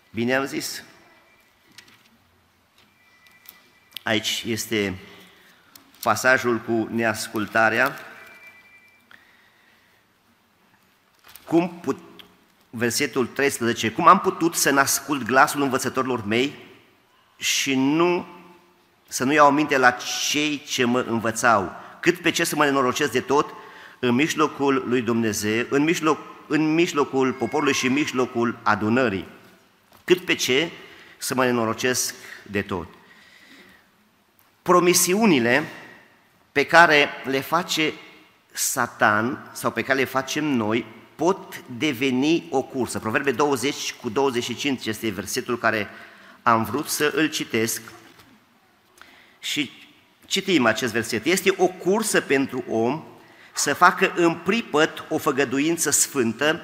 [0.10, 0.84] Bine am zis?
[4.04, 4.98] Aici este
[6.04, 8.00] pasajul cu neascultarea.
[11.45, 12.00] Cum put,
[12.69, 16.56] versetul 13, cum am putut să n-ascult glasul învățătorilor mei
[17.38, 18.28] și nu
[19.08, 19.91] să nu iau minte la
[20.30, 23.54] cei ce mă învățau, cât pe ce să mă nenorocesc de tot
[24.00, 29.28] în mijlocul lui Dumnezeu, în, mijloc, în mijlocul poporului și în mijlocul adunării,
[30.04, 30.72] cât pe ce
[31.18, 32.88] să mă nenorocesc de tot.
[34.62, 35.63] Promisiunile
[36.52, 37.94] pe care le face
[38.52, 43.00] Satan sau pe care le facem noi pot deveni o cursă.
[43.00, 45.88] Proverbe 20 cu 25 este versetul care
[46.44, 47.82] am vrut să îl citesc
[49.39, 49.85] și
[50.26, 51.26] citim acest verset.
[51.26, 53.04] Este o cursă pentru om
[53.54, 56.62] să facă în pripăt o făgăduință sfântă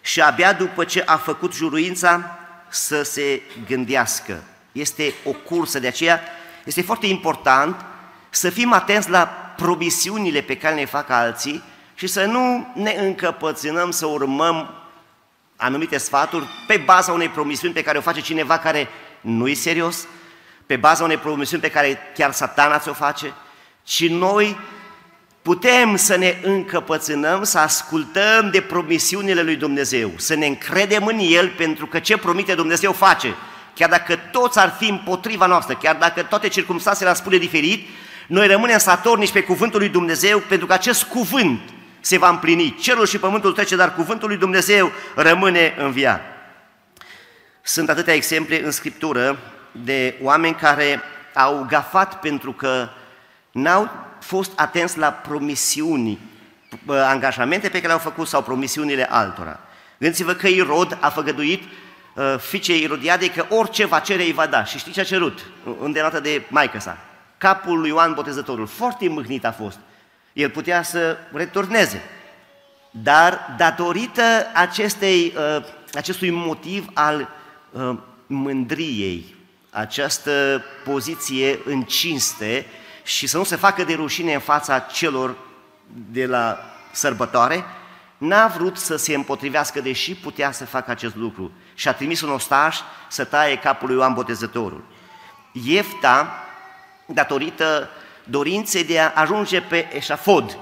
[0.00, 4.42] și abia după ce a făcut juruința să se gândească.
[4.72, 6.20] Este o cursă, de aceea
[6.64, 7.84] este foarte important
[8.30, 11.62] să fim atenți la promisiunile pe care le fac alții
[11.94, 14.74] și să nu ne încăpățânăm să urmăm
[15.56, 18.88] anumite sfaturi pe baza unei promisiuni pe care o face cineva care
[19.20, 20.06] nu e serios,
[20.66, 23.34] pe baza unei promisiuni pe care chiar satana ți-o face,
[23.82, 24.58] ci noi
[25.42, 31.48] putem să ne încăpățânăm, să ascultăm de promisiunile lui Dumnezeu, să ne încredem în El
[31.48, 33.34] pentru că ce promite Dumnezeu face.
[33.74, 37.88] Chiar dacă toți ar fi împotriva noastră, chiar dacă toate circunstanțele ar spune diferit,
[38.26, 41.60] noi rămânem satornici pe cuvântul lui Dumnezeu pentru că acest cuvânt
[42.00, 42.76] se va împlini.
[42.80, 46.22] Cerul și pământul trece, dar cuvântul lui Dumnezeu rămâne în viață.
[47.62, 49.38] Sunt atâtea exemple în Scriptură
[49.82, 51.00] de oameni care
[51.34, 52.88] au gafat pentru că
[53.50, 56.18] n-au fost atenți la promisiuni,
[56.86, 59.60] angajamente pe care le-au făcut sau promisiunile altora.
[59.98, 61.62] Gândiți-vă că Irod a făgăduit
[62.14, 64.64] uh, fiicei Irodiadei că orice va cere îi va da.
[64.64, 65.46] Și știți ce a cerut?
[65.80, 66.98] Îndenată de maică sa.
[67.38, 68.66] Capul lui Ioan Botezătorul.
[68.66, 69.78] Foarte mâhnit a fost.
[70.32, 72.02] El putea să returneze.
[72.90, 74.22] Dar datorită
[74.54, 77.28] acestei, uh, acestui motiv al
[77.70, 79.33] uh, mândriei,
[79.74, 82.66] această poziție în cinste
[83.02, 85.36] și să nu se facă de rușine în fața celor
[86.10, 86.58] de la
[86.92, 87.64] sărbătoare,
[88.18, 91.52] n-a vrut să se împotrivească, deși putea să facă acest lucru.
[91.74, 94.84] Și a trimis un ostaș să taie capul lui Ioan Botezătorul.
[95.52, 96.44] Iefta,
[97.06, 97.90] datorită
[98.24, 100.58] dorinței de a ajunge pe eșafod,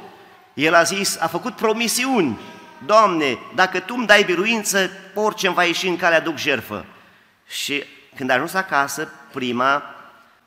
[0.55, 2.39] el a zis, a făcut promisiuni,
[2.87, 6.85] Doamne, dacă Tu îmi dai biruință, orice îmi va ieși în calea duc jerfă.
[7.49, 7.85] Și
[8.17, 9.83] când a ajuns acasă, prima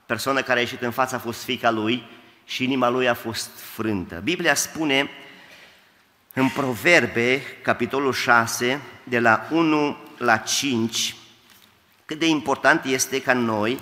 [0.06, 2.04] persoană care a ieșit în față a fost fica lui
[2.46, 4.22] și inima lui a fost frântă.
[4.24, 5.10] Biblia spune
[6.34, 11.16] în Proverbe, capitolul 6, de la 1 la 5,
[12.06, 13.80] cât de important este ca noi,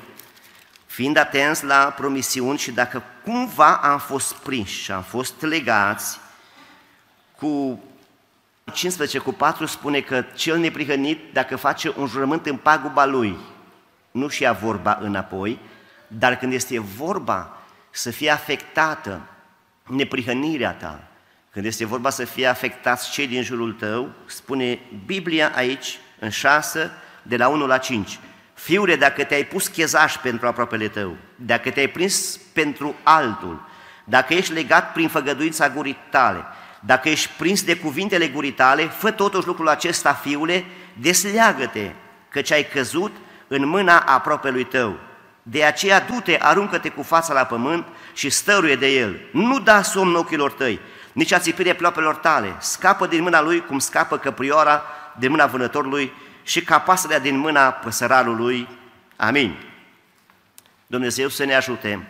[0.86, 6.19] fiind atenți la promisiuni și dacă cumva am fost prinși și am fost legați,
[7.38, 7.84] cu
[8.74, 13.38] 15 cu 4 spune că cel neprihănit, dacă face un jurământ în paguba lui,
[14.13, 15.60] nu-și ia vorba înapoi,
[16.08, 17.58] dar când este vorba
[17.89, 19.21] să fie afectată
[19.84, 20.99] neprihănirea ta,
[21.52, 26.91] când este vorba să fie afectați cei din jurul tău, spune Biblia aici, în 6,
[27.21, 28.19] de la 1 la 5.
[28.54, 33.67] Fiule, dacă te-ai pus chezaș pentru aproapele tău, dacă te-ai prins pentru altul,
[34.04, 36.43] dacă ești legat prin făgăduința gurii tale,
[36.80, 41.91] dacă ești prins de cuvintele gurii tale, fă totuși lucrul acesta, fiule, desleagă-te,
[42.30, 43.12] căci ai căzut
[43.54, 45.00] în mâna aproapelui tău.
[45.44, 49.20] De aceea du-te, aruncă-te cu fața la pământ și stăruie de el.
[49.32, 50.80] Nu da somn ochilor tăi,
[51.12, 52.56] nici a țipirea ploapelor tale.
[52.60, 54.84] Scapă din mâna lui cum scapă căprioara
[55.18, 56.12] din mâna vânătorului
[56.44, 58.68] și ca pasărea din mâna păsăralului.
[59.16, 59.56] Amin.
[60.88, 62.08] Dumnezeu să ne ajute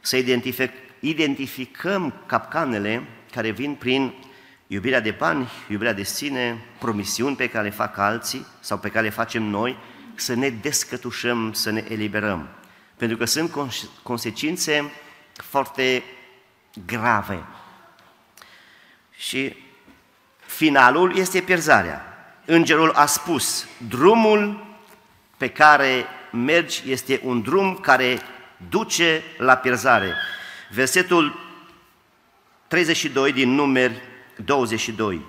[0.00, 4.14] să identific, identificăm capcanele care vin prin
[4.66, 9.04] iubirea de bani, iubirea de sine, promisiuni pe care le fac alții sau pe care
[9.04, 9.76] le facem noi,
[10.20, 12.48] să ne descătușăm, să ne eliberăm.
[12.96, 13.50] Pentru că sunt
[14.02, 14.92] consecințe
[15.32, 16.04] foarte
[16.86, 17.44] grave
[19.16, 19.56] și
[20.46, 22.04] finalul este pierzarea.
[22.44, 24.66] Îngerul a spus, drumul
[25.36, 28.20] pe care mergi este un drum care
[28.68, 30.14] duce la pierzare.
[30.70, 31.38] Versetul
[32.68, 34.02] 32 din numeri
[34.44, 35.20] 22.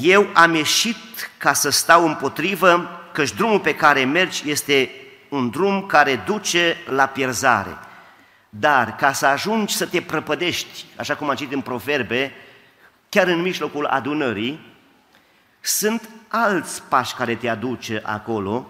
[0.00, 4.90] Eu am ieșit ca să stau împotrivă, căci drumul pe care mergi este
[5.28, 7.78] un drum care duce la pierzare.
[8.48, 12.32] Dar ca să ajungi să te prăpădești, așa cum am citit în proverbe,
[13.08, 14.60] chiar în mijlocul adunării,
[15.60, 18.66] sunt alți pași care te aduce acolo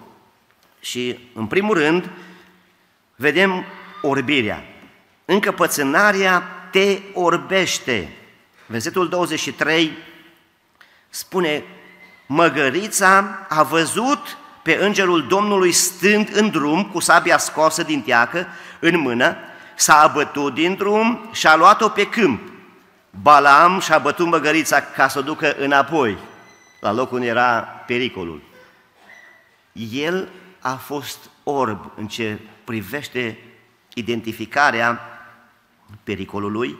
[0.80, 2.10] și, în primul rând,
[3.16, 3.64] vedem
[4.02, 4.64] orbirea.
[5.24, 8.16] Încăpățânarea te orbește.
[8.66, 9.92] Versetul 23
[11.08, 11.64] spune,
[12.34, 18.46] Măgărița a văzut pe îngerul Domnului stând în drum cu sabia scoasă din teacă
[18.80, 19.36] în mână,
[19.76, 22.40] s-a abătut din drum și a luat-o pe câmp.
[23.22, 26.18] Balaam și-a bătut măgărița ca să o ducă înapoi,
[26.80, 28.42] la locul unde era pericolul.
[29.90, 30.28] El
[30.60, 33.38] a fost orb în ce privește
[33.94, 35.00] identificarea
[36.04, 36.78] pericolului,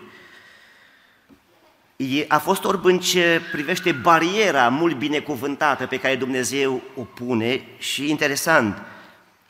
[2.29, 8.11] a fost orb în ce privește bariera mult binecuvântată pe care Dumnezeu o pune și
[8.11, 8.83] interesant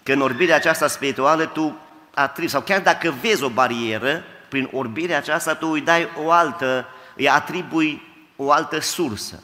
[0.03, 1.77] că în orbirea aceasta spirituală tu
[2.15, 6.87] atribi, sau chiar dacă vezi o barieră, prin orbirea aceasta tu îi dai o altă,
[7.17, 8.03] îi atribui
[8.37, 9.43] o altă sursă.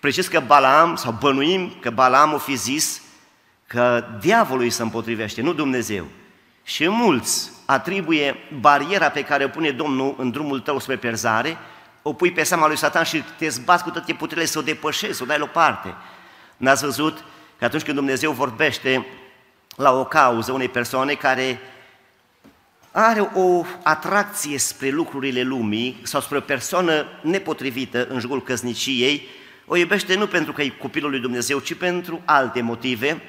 [0.00, 3.02] Precis că Balaam, sau bănuim că Balaam o fi zis
[3.66, 6.06] că diavolul îi se împotrivește, nu Dumnezeu.
[6.64, 11.56] Și mulți atribuie bariera pe care o pune Domnul în drumul tău spre perzare,
[12.02, 15.16] o pui pe seama lui Satan și te zbați cu toate puterile să o depășești,
[15.16, 15.94] să o dai la o parte.
[16.56, 17.24] N-ați văzut
[17.58, 19.06] că atunci când Dumnezeu vorbește
[19.76, 21.60] la o cauză unei persoane care
[22.90, 29.28] are o atracție spre lucrurile lumii sau spre o persoană nepotrivită în jurul căsniciei,
[29.66, 33.22] o iubește nu pentru că e copilul lui Dumnezeu, ci pentru alte motive,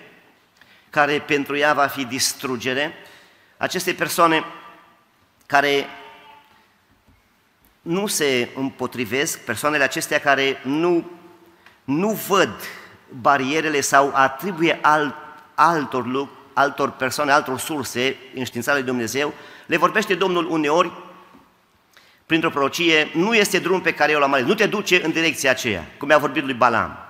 [0.89, 2.93] care pentru ea va fi distrugere.
[3.57, 4.43] Aceste persoane
[5.45, 5.85] care
[7.83, 11.11] nu se împotrivesc, persoanele acestea care nu,
[11.83, 12.49] nu văd
[13.21, 15.15] barierele sau atribuie alt,
[15.55, 19.33] altor, altor persoane, altor surse în știința lui Dumnezeu,
[19.65, 20.91] le vorbește Domnul uneori
[22.25, 25.51] printr-o prorocie, nu este drum pe care eu l-am ales, nu te duce în direcția
[25.51, 27.02] aceea, cum i-a vorbit lui Balam.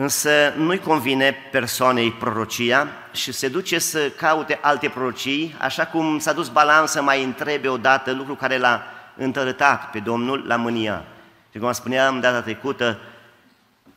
[0.00, 6.32] Însă nu-i convine persoanei prorocia și se duce să caute alte prorocii, așa cum s-a
[6.32, 8.82] dus Balam să mai întrebe odată lucru care l-a
[9.16, 11.04] întărătat pe Domnul la mânia.
[11.52, 12.98] Și cum spuneam data trecută,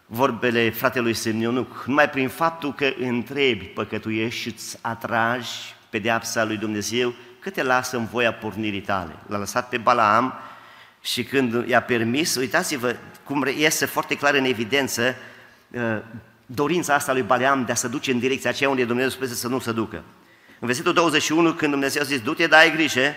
[0.05, 5.49] vorbele fratelui Semionuc, numai prin faptul că întrebi, păcătuiești și îți atragi
[5.89, 9.11] pedeapsa lui Dumnezeu, că te lasă în voia pornirii tale.
[9.27, 10.33] L-a lăsat pe Balaam
[11.01, 15.30] și când i-a permis, uitați-vă cum iese foarte clar în evidență uh,
[16.45, 19.47] dorința asta lui Balaam de a se duce în direcția aceea unde Dumnezeu spune să
[19.47, 20.03] nu se ducă.
[20.59, 23.15] În versetul 21, când Dumnezeu a zis, du-te, dai grijă,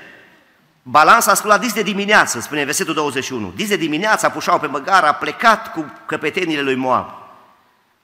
[0.82, 3.52] Balaam s-a sculat dis de dimineață, spune versetul 21.
[3.56, 7.08] Dis de dimineață pușau pe măgar, a plecat cu căpetenile lui Moab.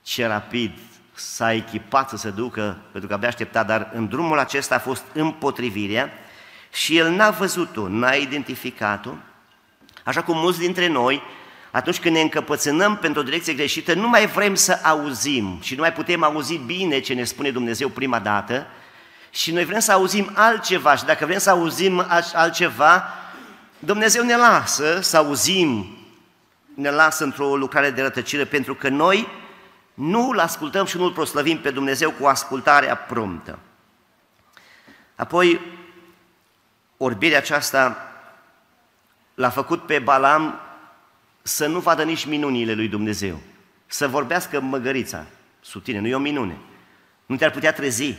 [0.03, 0.73] Ce rapid
[1.13, 5.05] s-a echipat să se ducă, pentru că abia aștepta, dar în drumul acesta a fost
[5.13, 6.11] împotrivirea
[6.73, 9.11] și el n-a văzut-o, n-a identificat-o,
[10.05, 11.23] așa cum mulți dintre noi,
[11.71, 15.81] atunci când ne încăpățânăm pentru o direcție greșită, nu mai vrem să auzim și nu
[15.81, 18.67] mai putem auzi bine ce ne spune Dumnezeu prima dată
[19.31, 23.05] și noi vrem să auzim altceva și dacă vrem să auzim altceva,
[23.79, 25.99] Dumnezeu ne lasă să auzim,
[26.75, 29.29] ne lasă într-o lucrare de rătăcire pentru că noi
[29.95, 33.59] nu îl ascultăm și nu îl proslăvim pe Dumnezeu cu ascultarea promptă.
[35.17, 35.61] Apoi,
[36.97, 38.13] orbirea aceasta
[39.35, 40.61] l-a făcut pe Balam
[41.43, 43.41] să nu vadă nici minunile lui Dumnezeu,
[43.87, 45.27] să vorbească măgărița,
[45.61, 46.57] sub tine, nu e o minune,
[47.27, 48.15] nu te-ar putea trezi,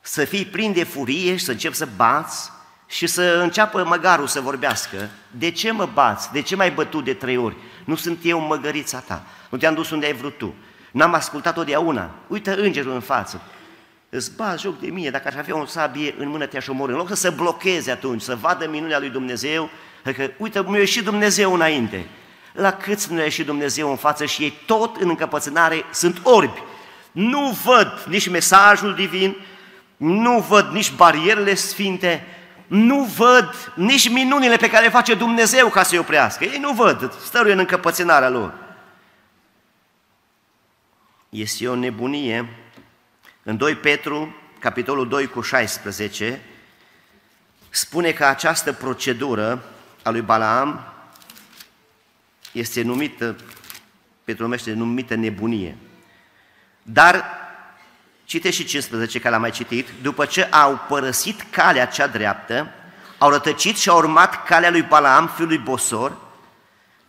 [0.00, 2.50] să fii plin de furie și să începi să bați
[2.86, 5.08] și să înceapă măgarul să vorbească.
[5.30, 6.32] De ce mă bați?
[6.32, 7.56] De ce m-ai bătut de trei ori?
[7.84, 9.24] Nu sunt eu măgărița ta.
[9.48, 10.54] Nu te-am dus unde ai vrut tu.
[10.90, 12.10] N-am ascultat totdeauna.
[12.26, 13.42] Uită îngerul în față.
[14.08, 16.92] Îți bați joc de mine, dacă aș avea o sabie în mână te-aș omorâ.
[16.92, 19.70] În loc să se blocheze atunci, să vadă minunea lui Dumnezeu,
[20.10, 22.06] că uite, mi-a ieșit Dumnezeu înainte.
[22.52, 26.62] La câți nu a ieșit Dumnezeu în față și ei tot în încăpățânare sunt orbi.
[27.12, 29.36] Nu văd nici mesajul divin,
[29.96, 32.26] nu văd nici barierele sfinte,
[32.66, 36.44] nu văd nici minunile pe care le face Dumnezeu ca să-i oprească.
[36.44, 38.54] Ei nu văd, stăruie în încăpățânarea lor.
[41.28, 42.48] Este o nebunie.
[43.42, 46.40] În 2 Petru, capitolul 2 cu 16,
[47.70, 49.64] spune că această procedură
[50.02, 50.80] a lui Balaam
[52.52, 53.36] este numită,
[54.24, 55.76] Petru numește numită nebunie.
[56.82, 57.24] Dar,
[58.24, 62.68] citește și 15, care l-am mai citit, după ce au părăsit calea cea dreaptă,
[63.18, 66.16] au rătăcit și au urmat calea lui Balaam, fiul lui Bosor,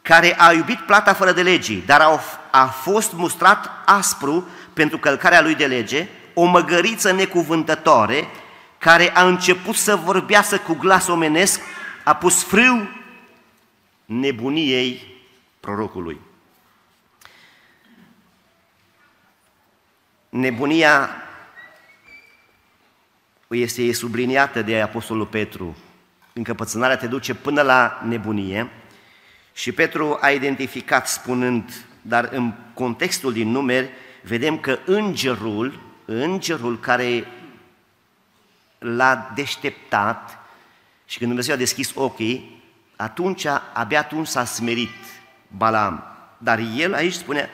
[0.01, 2.19] care a iubit plata fără de legii, dar a,
[2.51, 8.27] a fost mustrat aspru pentru călcarea lui de lege, o măgăriță necuvântătoare,
[8.77, 11.61] care a început să vorbească cu glas omenesc,
[12.03, 12.87] a pus frâu
[14.05, 15.21] nebuniei
[15.59, 16.19] prorocului.
[20.29, 21.09] Nebunia
[23.47, 25.77] este subliniată de Apostolul Petru.
[26.33, 28.69] Încăpățânarea te duce până la nebunie,
[29.53, 33.89] și Petru a identificat spunând, dar în contextul din numeri,
[34.21, 37.27] vedem că îngerul, îngerul care
[38.79, 40.42] l-a deșteptat
[41.13, 42.61] și când Dumnezeu a deschis ochii,
[42.95, 44.89] atunci, abia atunci s-a smerit
[45.47, 46.03] Balam.
[46.37, 47.49] Dar el aici spune,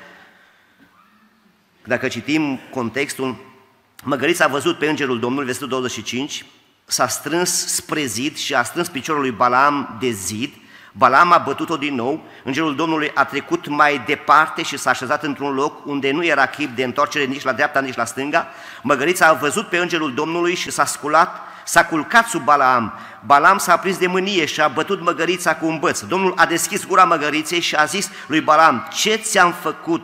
[1.84, 3.36] dacă citim contextul,
[4.04, 6.46] Măgărița a văzut pe îngerul Domnului, versetul 25,
[6.86, 10.54] s-a strâns spre zid și a strâns piciorul lui Balam de zid
[10.92, 15.54] Balam a bătut-o din nou, îngerul Domnului a trecut mai departe și s-a așezat într-un
[15.54, 18.48] loc unde nu era chip de întoarcere nici la dreapta, nici la stânga.
[18.82, 22.94] Măgărița a văzut pe îngerul Domnului și s-a sculat, s-a culcat sub Balaam.
[23.26, 26.00] Balaam s-a prins de mânie și a bătut măgărița cu un băț.
[26.00, 30.02] Domnul a deschis gura măgăriței și a zis lui Balaam, ce ți-am făcut?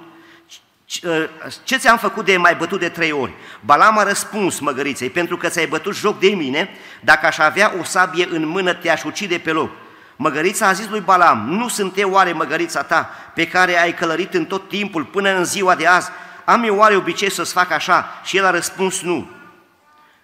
[1.64, 3.34] Ce ți-am făcut de mai bătut de trei ori?
[3.60, 6.70] Balam a răspuns măgăriței, pentru că ți-ai bătut joc de mine,
[7.02, 9.70] dacă aș avea o sabie în mână, te-aș ucide pe loc.
[10.16, 14.34] Măgărița a zis lui Balam, nu sunt eu oare măgărița ta, pe care ai călărit
[14.34, 16.10] în tot timpul până în ziua de azi?
[16.46, 18.22] Am eu oare obicei să-ți fac așa?
[18.24, 19.30] Și el a răspuns nu.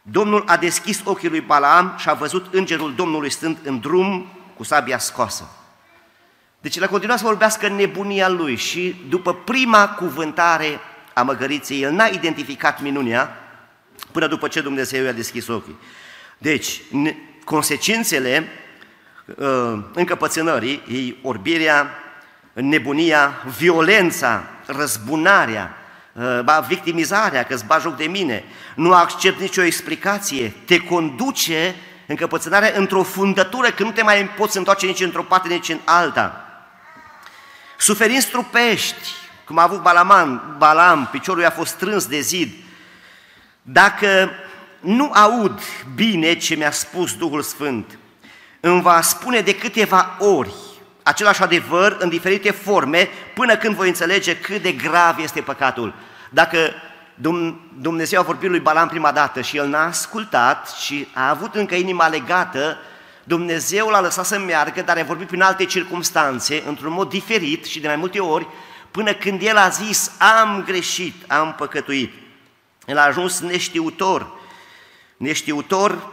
[0.01, 4.27] Domnul a deschis ochii lui Balaam și a văzut îngerul Domnului stând în drum
[4.57, 5.49] cu sabia scoasă.
[6.61, 10.79] Deci el a continuat să vorbească în nebunia lui și după prima cuvântare
[11.13, 13.29] a măgăriței, el n-a identificat minunia
[14.11, 15.77] până după ce Dumnezeu i-a deschis ochii.
[16.37, 16.81] Deci,
[17.43, 18.47] consecințele
[19.25, 21.89] uh, încăpățânării, e orbirea,
[22.53, 25.80] nebunia, violența, răzbunarea, uh,
[26.43, 28.43] ba victimizarea, că îți joc de mine,
[28.75, 34.85] nu accept nicio explicație, te conduce încăpățânarea într-o fundătură că nu te mai poți întoarce
[34.85, 36.45] nici într-o parte, nici în alta.
[37.77, 39.09] Suferinți trupești,
[39.45, 42.53] cum a avut Balaman, Balam, piciorul i-a fost strâns de zid.
[43.61, 44.31] Dacă
[44.79, 45.59] nu aud
[45.95, 47.97] bine ce mi-a spus Duhul Sfânt,
[48.59, 50.53] îmi va spune de câteva ori
[51.03, 55.93] același adevăr în diferite forme până când voi înțelege cât de grav este păcatul.
[56.29, 56.57] Dacă
[57.79, 61.75] Dumnezeu a vorbit lui Balam prima dată și el n-a ascultat și a avut încă
[61.75, 62.77] inima legată,
[63.23, 67.79] Dumnezeu l-a lăsat să meargă, dar a vorbit prin alte circunstanțe, într-un mod diferit și
[67.79, 68.47] de mai multe ori,
[68.91, 72.13] până când el a zis, am greșit, am păcătuit.
[72.85, 74.31] El a ajuns neștiutor,
[75.17, 76.09] neștiutor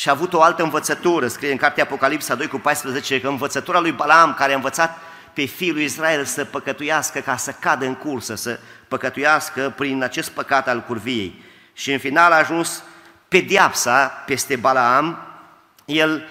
[0.00, 3.80] și a avut o altă învățătură, scrie în cartea Apocalipsa 2 cu 14, că învățătura
[3.80, 4.98] lui Balaam, care a învățat
[5.32, 10.30] pe fiul lui Israel să păcătuiască ca să cadă în cursă, să păcătuiască prin acest
[10.30, 11.42] păcat al curviei.
[11.72, 12.82] Și în final a ajuns
[13.28, 15.18] pediapsa peste Balaam,
[15.84, 16.28] el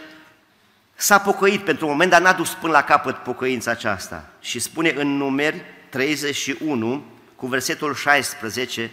[0.96, 4.26] s-a pocăit pentru un moment, dar n-a dus până la capăt pocăința aceasta.
[4.40, 7.06] Și spune în numeri 31,
[7.36, 8.92] cu versetul 16,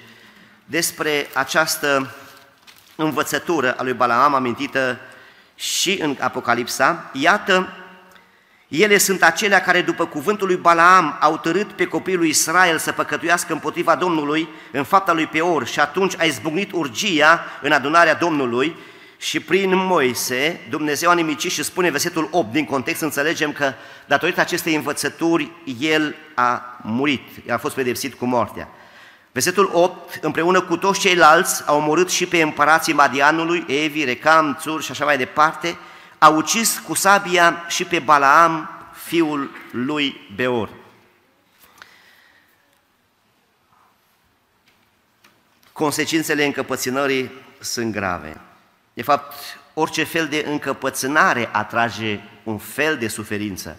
[0.64, 2.14] despre această
[2.96, 4.98] învățătură a lui Balaam amintită
[5.54, 7.68] și în Apocalipsa, iată,
[8.68, 12.92] ele sunt acelea care, după cuvântul lui Balaam, au tărât pe copilul lui Israel să
[12.92, 18.76] păcătuiască împotriva Domnului în fapta lui Peor și atunci a izbucnit urgia în adunarea Domnului
[19.18, 23.72] și prin Moise Dumnezeu a nimicit și spune versetul 8 din context, înțelegem că
[24.06, 28.68] datorită acestei învățături el a murit, a fost pedepsit cu moartea.
[29.36, 34.82] Versetul 8, împreună cu toți ceilalți, au omorât și pe împărații Madianului, Evi, Recam, Țur
[34.82, 35.78] și așa mai departe,
[36.18, 38.68] a ucis cu sabia și pe Balaam,
[39.04, 40.70] fiul lui Beor.
[45.72, 48.40] Consecințele încăpățânării sunt grave.
[48.94, 49.34] De fapt,
[49.74, 53.78] orice fel de încăpățânare atrage un fel de suferință.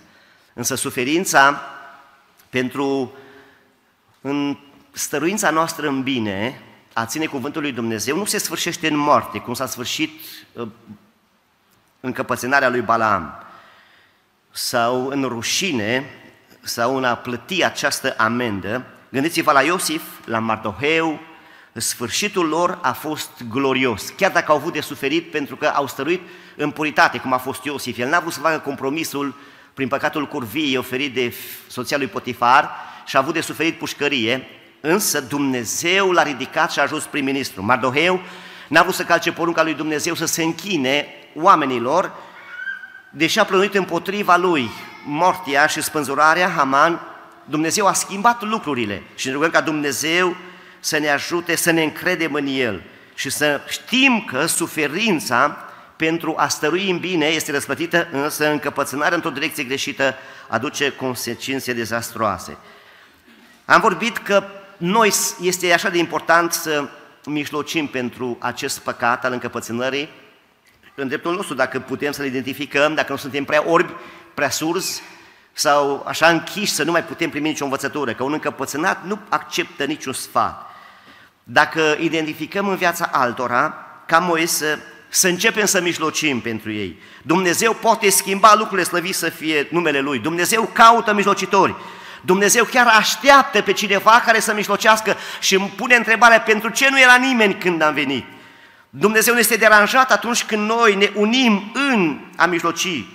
[0.54, 1.62] Însă suferința
[2.50, 3.14] pentru
[4.22, 4.58] în
[4.98, 6.62] stăruința noastră în bine,
[6.94, 10.22] a ține cuvântul lui Dumnezeu, nu se sfârșește în moarte, cum s-a sfârșit
[10.54, 10.68] uh,
[12.00, 13.44] încăpățânarea lui Balaam,
[14.52, 16.06] sau în rușine,
[16.62, 18.86] sau în a plăti această amendă.
[19.10, 21.20] Gândiți-vă la Iosif, la Mardoheu,
[21.74, 26.22] sfârșitul lor a fost glorios, chiar dacă au avut de suferit pentru că au stăruit
[26.56, 27.98] în puritate, cum a fost Iosif.
[27.98, 29.36] El n-a vrut să facă compromisul
[29.74, 31.34] prin păcatul curviei oferit de
[31.68, 32.70] soția lui Potifar
[33.06, 34.48] și a avut de suferit pușcărie,
[34.82, 37.64] însă Dumnezeu l-a ridicat și a ajuns prim-ministru.
[37.64, 38.22] Mardoheu
[38.68, 41.06] n-a vrut să calce porunca lui Dumnezeu să se închine
[41.36, 42.12] oamenilor,
[43.10, 44.70] deși a plănuit împotriva lui
[45.06, 47.02] mortia și spânzurarea, Haman,
[47.46, 50.36] Dumnezeu a schimbat lucrurile și ne rugăm ca Dumnezeu
[50.80, 55.58] să ne ajute să ne încredem în El și să știm că suferința
[55.96, 60.16] pentru a stărui în bine este răsplătită, însă încăpățânarea într-o direcție greșită
[60.48, 62.58] aduce consecințe dezastroase.
[63.66, 64.44] Am vorbit că
[64.78, 66.90] noi este așa de important să
[67.26, 70.10] mijlocim pentru acest păcat al încăpățânării,
[70.96, 73.92] în dreptul nostru, dacă putem să-l identificăm, dacă nu suntem prea orbi,
[74.34, 75.02] prea surzi
[75.54, 79.84] sau așa închiși să nu mai putem primi nicio învățătură, că un încăpățânat nu acceptă
[79.84, 80.66] niciun sfat.
[81.44, 83.74] Dacă identificăm în viața altora,
[84.06, 87.00] ca Moise, să începem să mijlocim pentru ei.
[87.22, 90.20] Dumnezeu poate schimba lucrurile slăvit să fie numele Lui.
[90.20, 91.76] Dumnezeu caută mijlocitori.
[92.28, 97.00] Dumnezeu chiar așteaptă pe cineva care să mijlocească și îmi pune întrebarea pentru ce nu
[97.00, 98.26] era nimeni când am venit.
[98.90, 103.06] Dumnezeu ne este deranjat atunci când noi ne unim în a mijloci,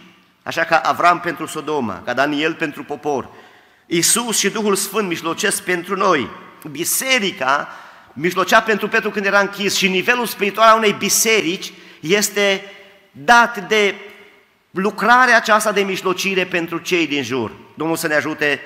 [0.42, 3.28] așa ca Avram pentru Sodoma, ca Daniel pentru popor.
[3.86, 6.30] Iisus și Duhul Sfânt mijlocesc pentru noi.
[6.70, 7.68] Biserica
[8.12, 12.64] mijlocea pentru Petru când era închis și nivelul spiritual al unei biserici este
[13.10, 13.94] dat de
[14.70, 17.50] lucrarea aceasta de mijlocire pentru cei din jur.
[17.74, 18.60] Domnul să ne ajute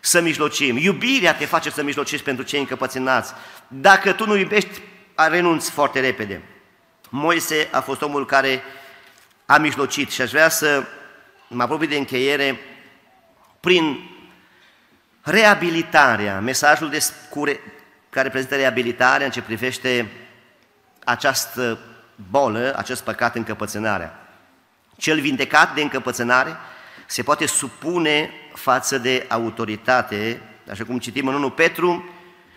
[0.00, 0.76] să mijlocim.
[0.76, 3.32] Iubirea te face să mijlocești pentru cei încăpățânați.
[3.68, 4.80] Dacă tu nu iubești,
[5.14, 6.42] renunți foarte repede.
[7.08, 8.62] Moise a fost omul care
[9.46, 10.84] a mijlocit și aș vrea să
[11.48, 12.60] mă apropii de încheiere
[13.60, 14.10] prin
[15.22, 17.60] reabilitarea, mesajul de scure,
[18.10, 20.10] care prezintă reabilitarea în ce privește
[21.04, 21.78] această
[22.30, 24.28] bolă, acest păcat, încăpățânarea.
[24.96, 26.56] Cel vindecat de încăpățânare
[27.10, 32.08] se poate supune față de autoritate, așa cum citim în 1 Petru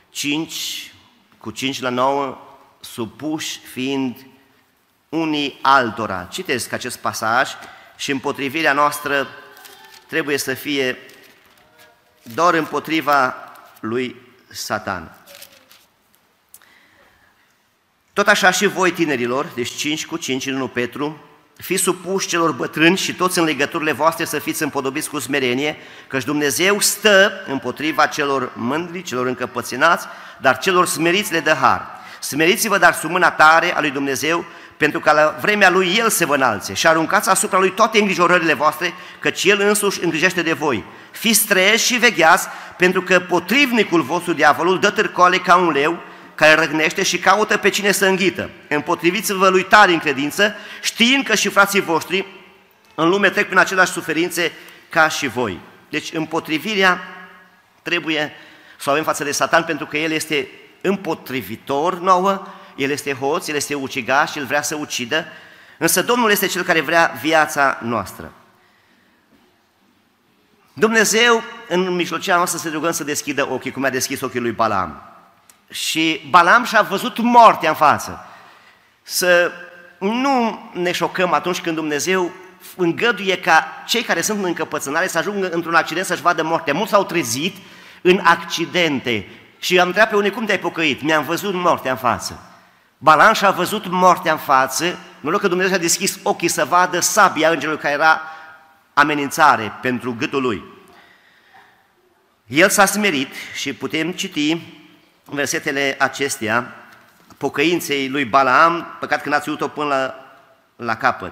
[0.09, 0.93] 5,
[1.37, 2.37] cu 5 la 9,
[2.79, 4.25] supuși fiind
[5.09, 6.23] unii altora.
[6.23, 7.49] Citesc acest pasaj
[7.97, 9.27] și împotrivirea noastră
[10.07, 10.97] trebuie să fie
[12.23, 13.35] doar împotriva
[13.79, 14.15] lui
[14.49, 15.15] Satan.
[18.13, 21.30] Tot așa și voi, tinerilor, deci 5 cu 5 în 1 Petru,
[21.61, 26.23] fiți supuși celor bătrâni și toți în legăturile voastre să fiți împodobiți cu smerenie, căci
[26.23, 30.07] Dumnezeu stă împotriva celor mândri, celor încăpățânați,
[30.37, 31.87] dar celor smeriți le dă har.
[32.19, 34.45] Smeriți-vă, dar sub mâna tare a lui Dumnezeu,
[34.77, 38.53] pentru că la vremea lui El se vă înalțe și aruncați asupra lui toate îngrijorările
[38.53, 40.83] voastre, căci El însuși îngrijește de voi.
[41.11, 42.47] Fiți treji și vegheați,
[42.77, 45.99] pentru că potrivnicul vostru, diavolul, dă târcoale ca un leu,
[46.35, 48.49] care răgnește și caută pe cine să înghită.
[48.67, 52.25] Împotriviți-vă lui tare în credință, știind că și frații voștri
[52.95, 54.51] în lume trec prin aceleași suferințe
[54.89, 55.59] ca și voi.
[55.89, 56.99] Deci împotrivirea
[57.81, 58.31] trebuie
[58.79, 60.47] să o avem față de Satan pentru că el este
[60.81, 65.25] împotrivitor nouă, el este hoț, el este ucigaș, el vrea să ucidă,
[65.77, 68.33] însă Domnul este cel care vrea viața noastră.
[70.73, 75.10] Dumnezeu, în mijlocea noastră, să rugăm să deschidă ochii, cum a deschis ochii lui Balaam.
[75.71, 78.25] Și Balam și-a văzut moartea în față.
[79.01, 79.51] Să
[79.99, 82.31] nu ne șocăm atunci când Dumnezeu
[82.75, 86.73] îngăduie ca cei care sunt în încăpățânare să ajungă într-un accident să-și vadă moartea.
[86.73, 87.55] Mulți s-au trezit
[88.01, 89.27] în accidente
[89.59, 91.01] și am întrebat pe unii cum te-ai pocăit.
[91.01, 92.39] Mi-am văzut moartea în față.
[92.97, 97.49] Balan și-a văzut moartea în față, nu că Dumnezeu a deschis ochii să vadă sabia
[97.49, 98.21] îngerului care era
[98.93, 100.63] amenințare pentru gâtul lui.
[102.47, 104.57] El s-a smerit și putem citi
[105.35, 106.75] versetele acestea,
[107.37, 110.15] pocăinței lui Balaam, păcat că n-ați o până la,
[110.85, 111.31] la capăt.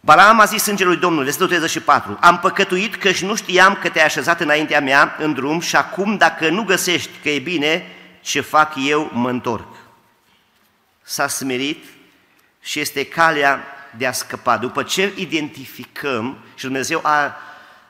[0.00, 4.04] Balaam a zis îngerului Domnului, versetul 34, Am păcătuit că și nu știam că te-ai
[4.04, 7.86] așezat înaintea mea în drum și acum dacă nu găsești că e bine,
[8.20, 9.68] ce fac eu, mă întorc.
[11.02, 11.84] S-a smerit
[12.60, 13.64] și este calea
[13.96, 14.56] de a scăpa.
[14.56, 17.36] După ce identificăm și Dumnezeu a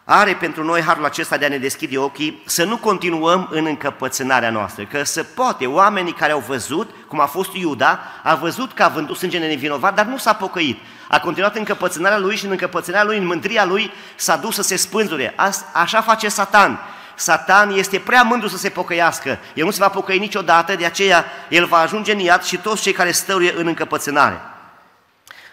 [0.05, 4.51] are pentru noi harul acesta de a ne deschide ochii, să nu continuăm în încăpățânarea
[4.51, 8.83] noastră, că se poate, oamenii care au văzut, cum a fost Iuda, a văzut că
[8.83, 10.79] a vândut sângele nevinovat, dar nu s-a pocăit.
[11.09, 14.77] A continuat încăpățânarea lui și în încăpățânarea lui, în mândria lui, s-a dus să se
[14.77, 15.35] spânzure.
[15.73, 16.81] Așa face Satan.
[17.15, 19.39] Satan este prea mândru să se pocăiască.
[19.55, 22.83] El nu se va pocăi niciodată, de aceea el va ajunge în iad și toți
[22.83, 24.41] cei care stăruie în încăpățânare.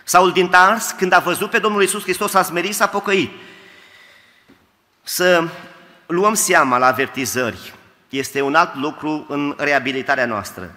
[0.04, 3.32] Saul din Tars, când a văzut pe Domnul Isus Hristos, a smerit, s-a pocăit
[5.10, 5.44] să
[6.06, 7.74] luăm seama la avertizări.
[8.10, 10.72] Este un alt lucru în reabilitarea noastră.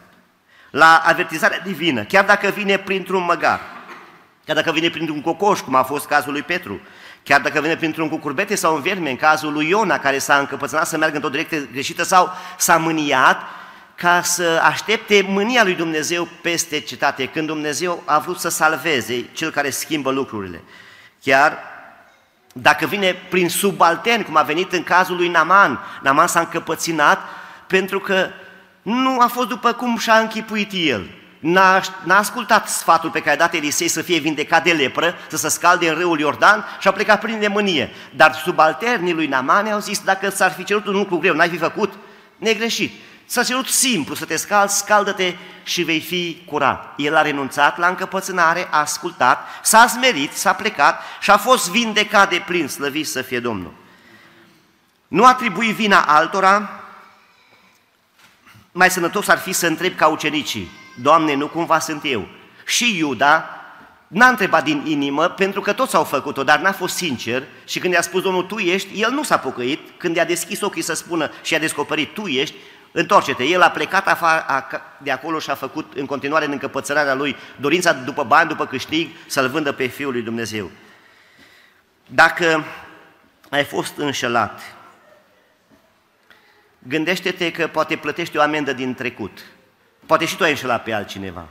[0.71, 3.61] La avertizarea divină, chiar dacă vine printr-un măgar,
[4.45, 6.81] chiar dacă vine printr-un cocoș, cum a fost cazul lui Petru,
[7.23, 10.87] chiar dacă vine printr-un cucurbete sau un verme, în cazul lui Iona, care s-a încăpățânat
[10.87, 13.43] să meargă într-o direcție greșită sau s-a mâniat,
[13.95, 19.51] ca să aștepte mânia lui Dumnezeu peste cetate, când Dumnezeu a vrut să salveze cel
[19.51, 20.63] care schimbă lucrurile.
[21.23, 21.72] Chiar
[22.53, 27.19] dacă vine prin subaltern, cum a venit în cazul lui Naman, Naman s-a încăpăținat
[27.67, 28.29] pentru că
[28.83, 31.11] nu a fost după cum și-a închipuit el.
[31.39, 35.37] N-a, n-a ascultat sfatul pe care a dat Elisei să fie vindecat de lepră, să
[35.37, 37.91] se scalde în râul Iordan și a plecat prin demânie.
[38.17, 41.57] Dar subalternii lui Naman au zis, dacă ți-ar fi cerut un lucru greu, n-ai fi
[41.57, 41.93] făcut?
[42.37, 42.93] Negreșit.
[43.33, 46.95] S-a cerut simplu să te scalzi, scaldă-te și vei fi curat.
[46.97, 52.29] El a renunțat la încăpățânare, a ascultat, s-a smerit, s-a plecat și a fost vindecat
[52.31, 53.75] de plin, slăvit să fie Domnul.
[55.09, 56.71] Nu atribui vina altora,
[58.73, 60.71] mai sănătos ar fi să întreb ca ucenicii,
[61.03, 62.29] Doamne, nu cumva sunt eu.
[62.67, 63.63] Și Iuda
[64.09, 67.93] n-a întrebat din inimă, pentru că toți au făcut-o, dar n-a fost sincer și când
[67.93, 71.31] i-a spus Domnul, tu ești, el nu s-a pocăit, când i-a deschis ochii să spună
[71.43, 72.55] și a descoperit, tu ești,
[72.93, 73.45] Întoarce-te.
[73.45, 74.67] El a plecat afară,
[74.99, 79.11] de acolo și a făcut în continuare în încăpățărarea lui dorința după bani, după câștig,
[79.27, 80.71] să-L vândă pe Fiul lui Dumnezeu.
[82.07, 82.65] Dacă
[83.51, 84.61] ai fost înșelat,
[86.79, 89.45] gândește-te că poate plătești o amendă din trecut.
[90.07, 91.49] Poate și tu ai înșelat pe altcineva.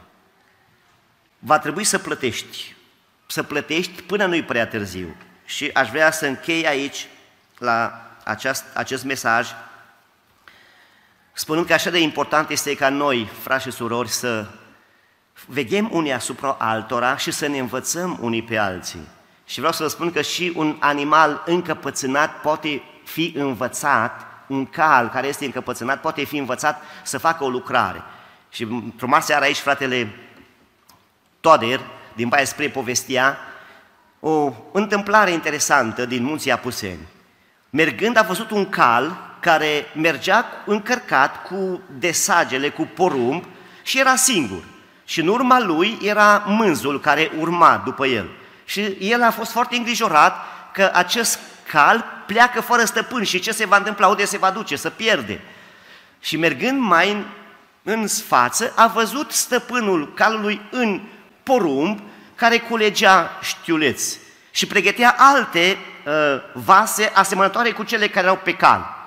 [1.40, 2.76] Va trebui să plătești.
[3.28, 5.16] Să plătești până nu-i prea târziu.
[5.46, 7.08] Și aș vrea să închei aici,
[7.58, 9.50] la acest, acest mesaj,
[11.34, 14.48] spunând că așa de important este ca noi, frați și surori, să
[15.46, 19.08] veghem unii asupra altora și să ne învățăm unii pe alții.
[19.46, 25.10] Și vreau să vă spun că și un animal încăpățânat poate fi învățat, un cal
[25.10, 28.04] care este încăpățânat poate fi învățat să facă o lucrare.
[28.50, 30.16] Și într-o mare seară aici, fratele
[31.40, 31.80] Toder,
[32.14, 33.38] din Baia spre povestia,
[34.20, 37.08] o întâmplare interesantă din munții Apuseni.
[37.70, 43.44] Mergând a văzut un cal care mergea încărcat cu desagele, cu porumb
[43.84, 44.64] și era singur.
[45.06, 48.30] Și în urma lui era mânzul care urma după el.
[48.66, 50.36] Și el a fost foarte îngrijorat
[50.74, 51.40] că acest
[51.72, 55.42] cal pleacă fără stăpân și ce se va întâmpla, unde se va duce, să pierde.
[56.20, 57.26] Și mergând mai în,
[57.84, 61.02] în față, a văzut stăpânul calului în
[61.44, 62.00] porumb
[62.36, 64.20] care culegea știuleți
[64.52, 69.01] și pregătea alte uh, vase asemănătoare cu cele care erau pe cal.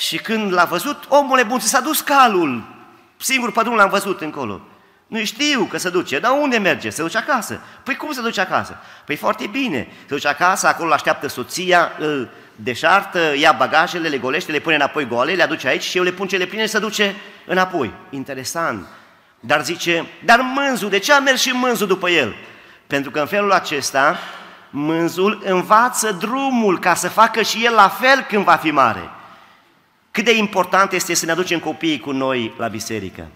[0.00, 2.62] Și când l-a văzut, omul bun, s-a dus calul,
[3.16, 4.60] singur pe l-am văzut încolo.
[5.06, 6.90] Nu știu că se duce, dar unde merge?
[6.90, 7.60] Se duce acasă.
[7.82, 8.78] Păi cum se duce acasă?
[9.04, 9.88] Păi foarte bine.
[9.98, 15.06] Se duce acasă, acolo așteaptă soția, îl deșartă, ia bagajele, le golește, le pune înapoi
[15.06, 17.92] goale, le aduce aici și eu le pun cele pline și se duce înapoi.
[18.10, 18.86] Interesant.
[19.40, 22.34] Dar zice, dar mânzul, de ce a mers și mânzul după el?
[22.86, 24.18] Pentru că în felul acesta,
[24.70, 29.10] mânzul învață drumul ca să facă și el la fel când va fi mare.
[30.10, 33.28] Cât de important este să ne aducem copiii cu noi la biserică.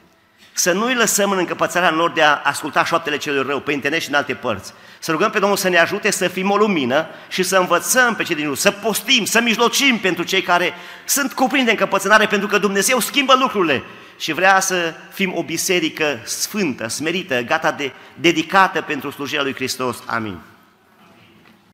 [0.53, 4.09] Să nu-i lăsăm în încăpățarea lor de a asculta șoaptele celor rău pe internet și
[4.09, 4.73] în alte părți.
[4.99, 8.23] Să rugăm pe Domnul să ne ajute să fim o lumină și să învățăm pe
[8.23, 12.49] cei din jur, să postim, să mijlocim pentru cei care sunt cuprinși de încăpățânare, pentru
[12.49, 13.83] că Dumnezeu schimbă lucrurile
[14.19, 20.03] și vrea să fim o biserică sfântă, smerită, gata de dedicată pentru slujirea lui Hristos.
[20.07, 20.39] Amin.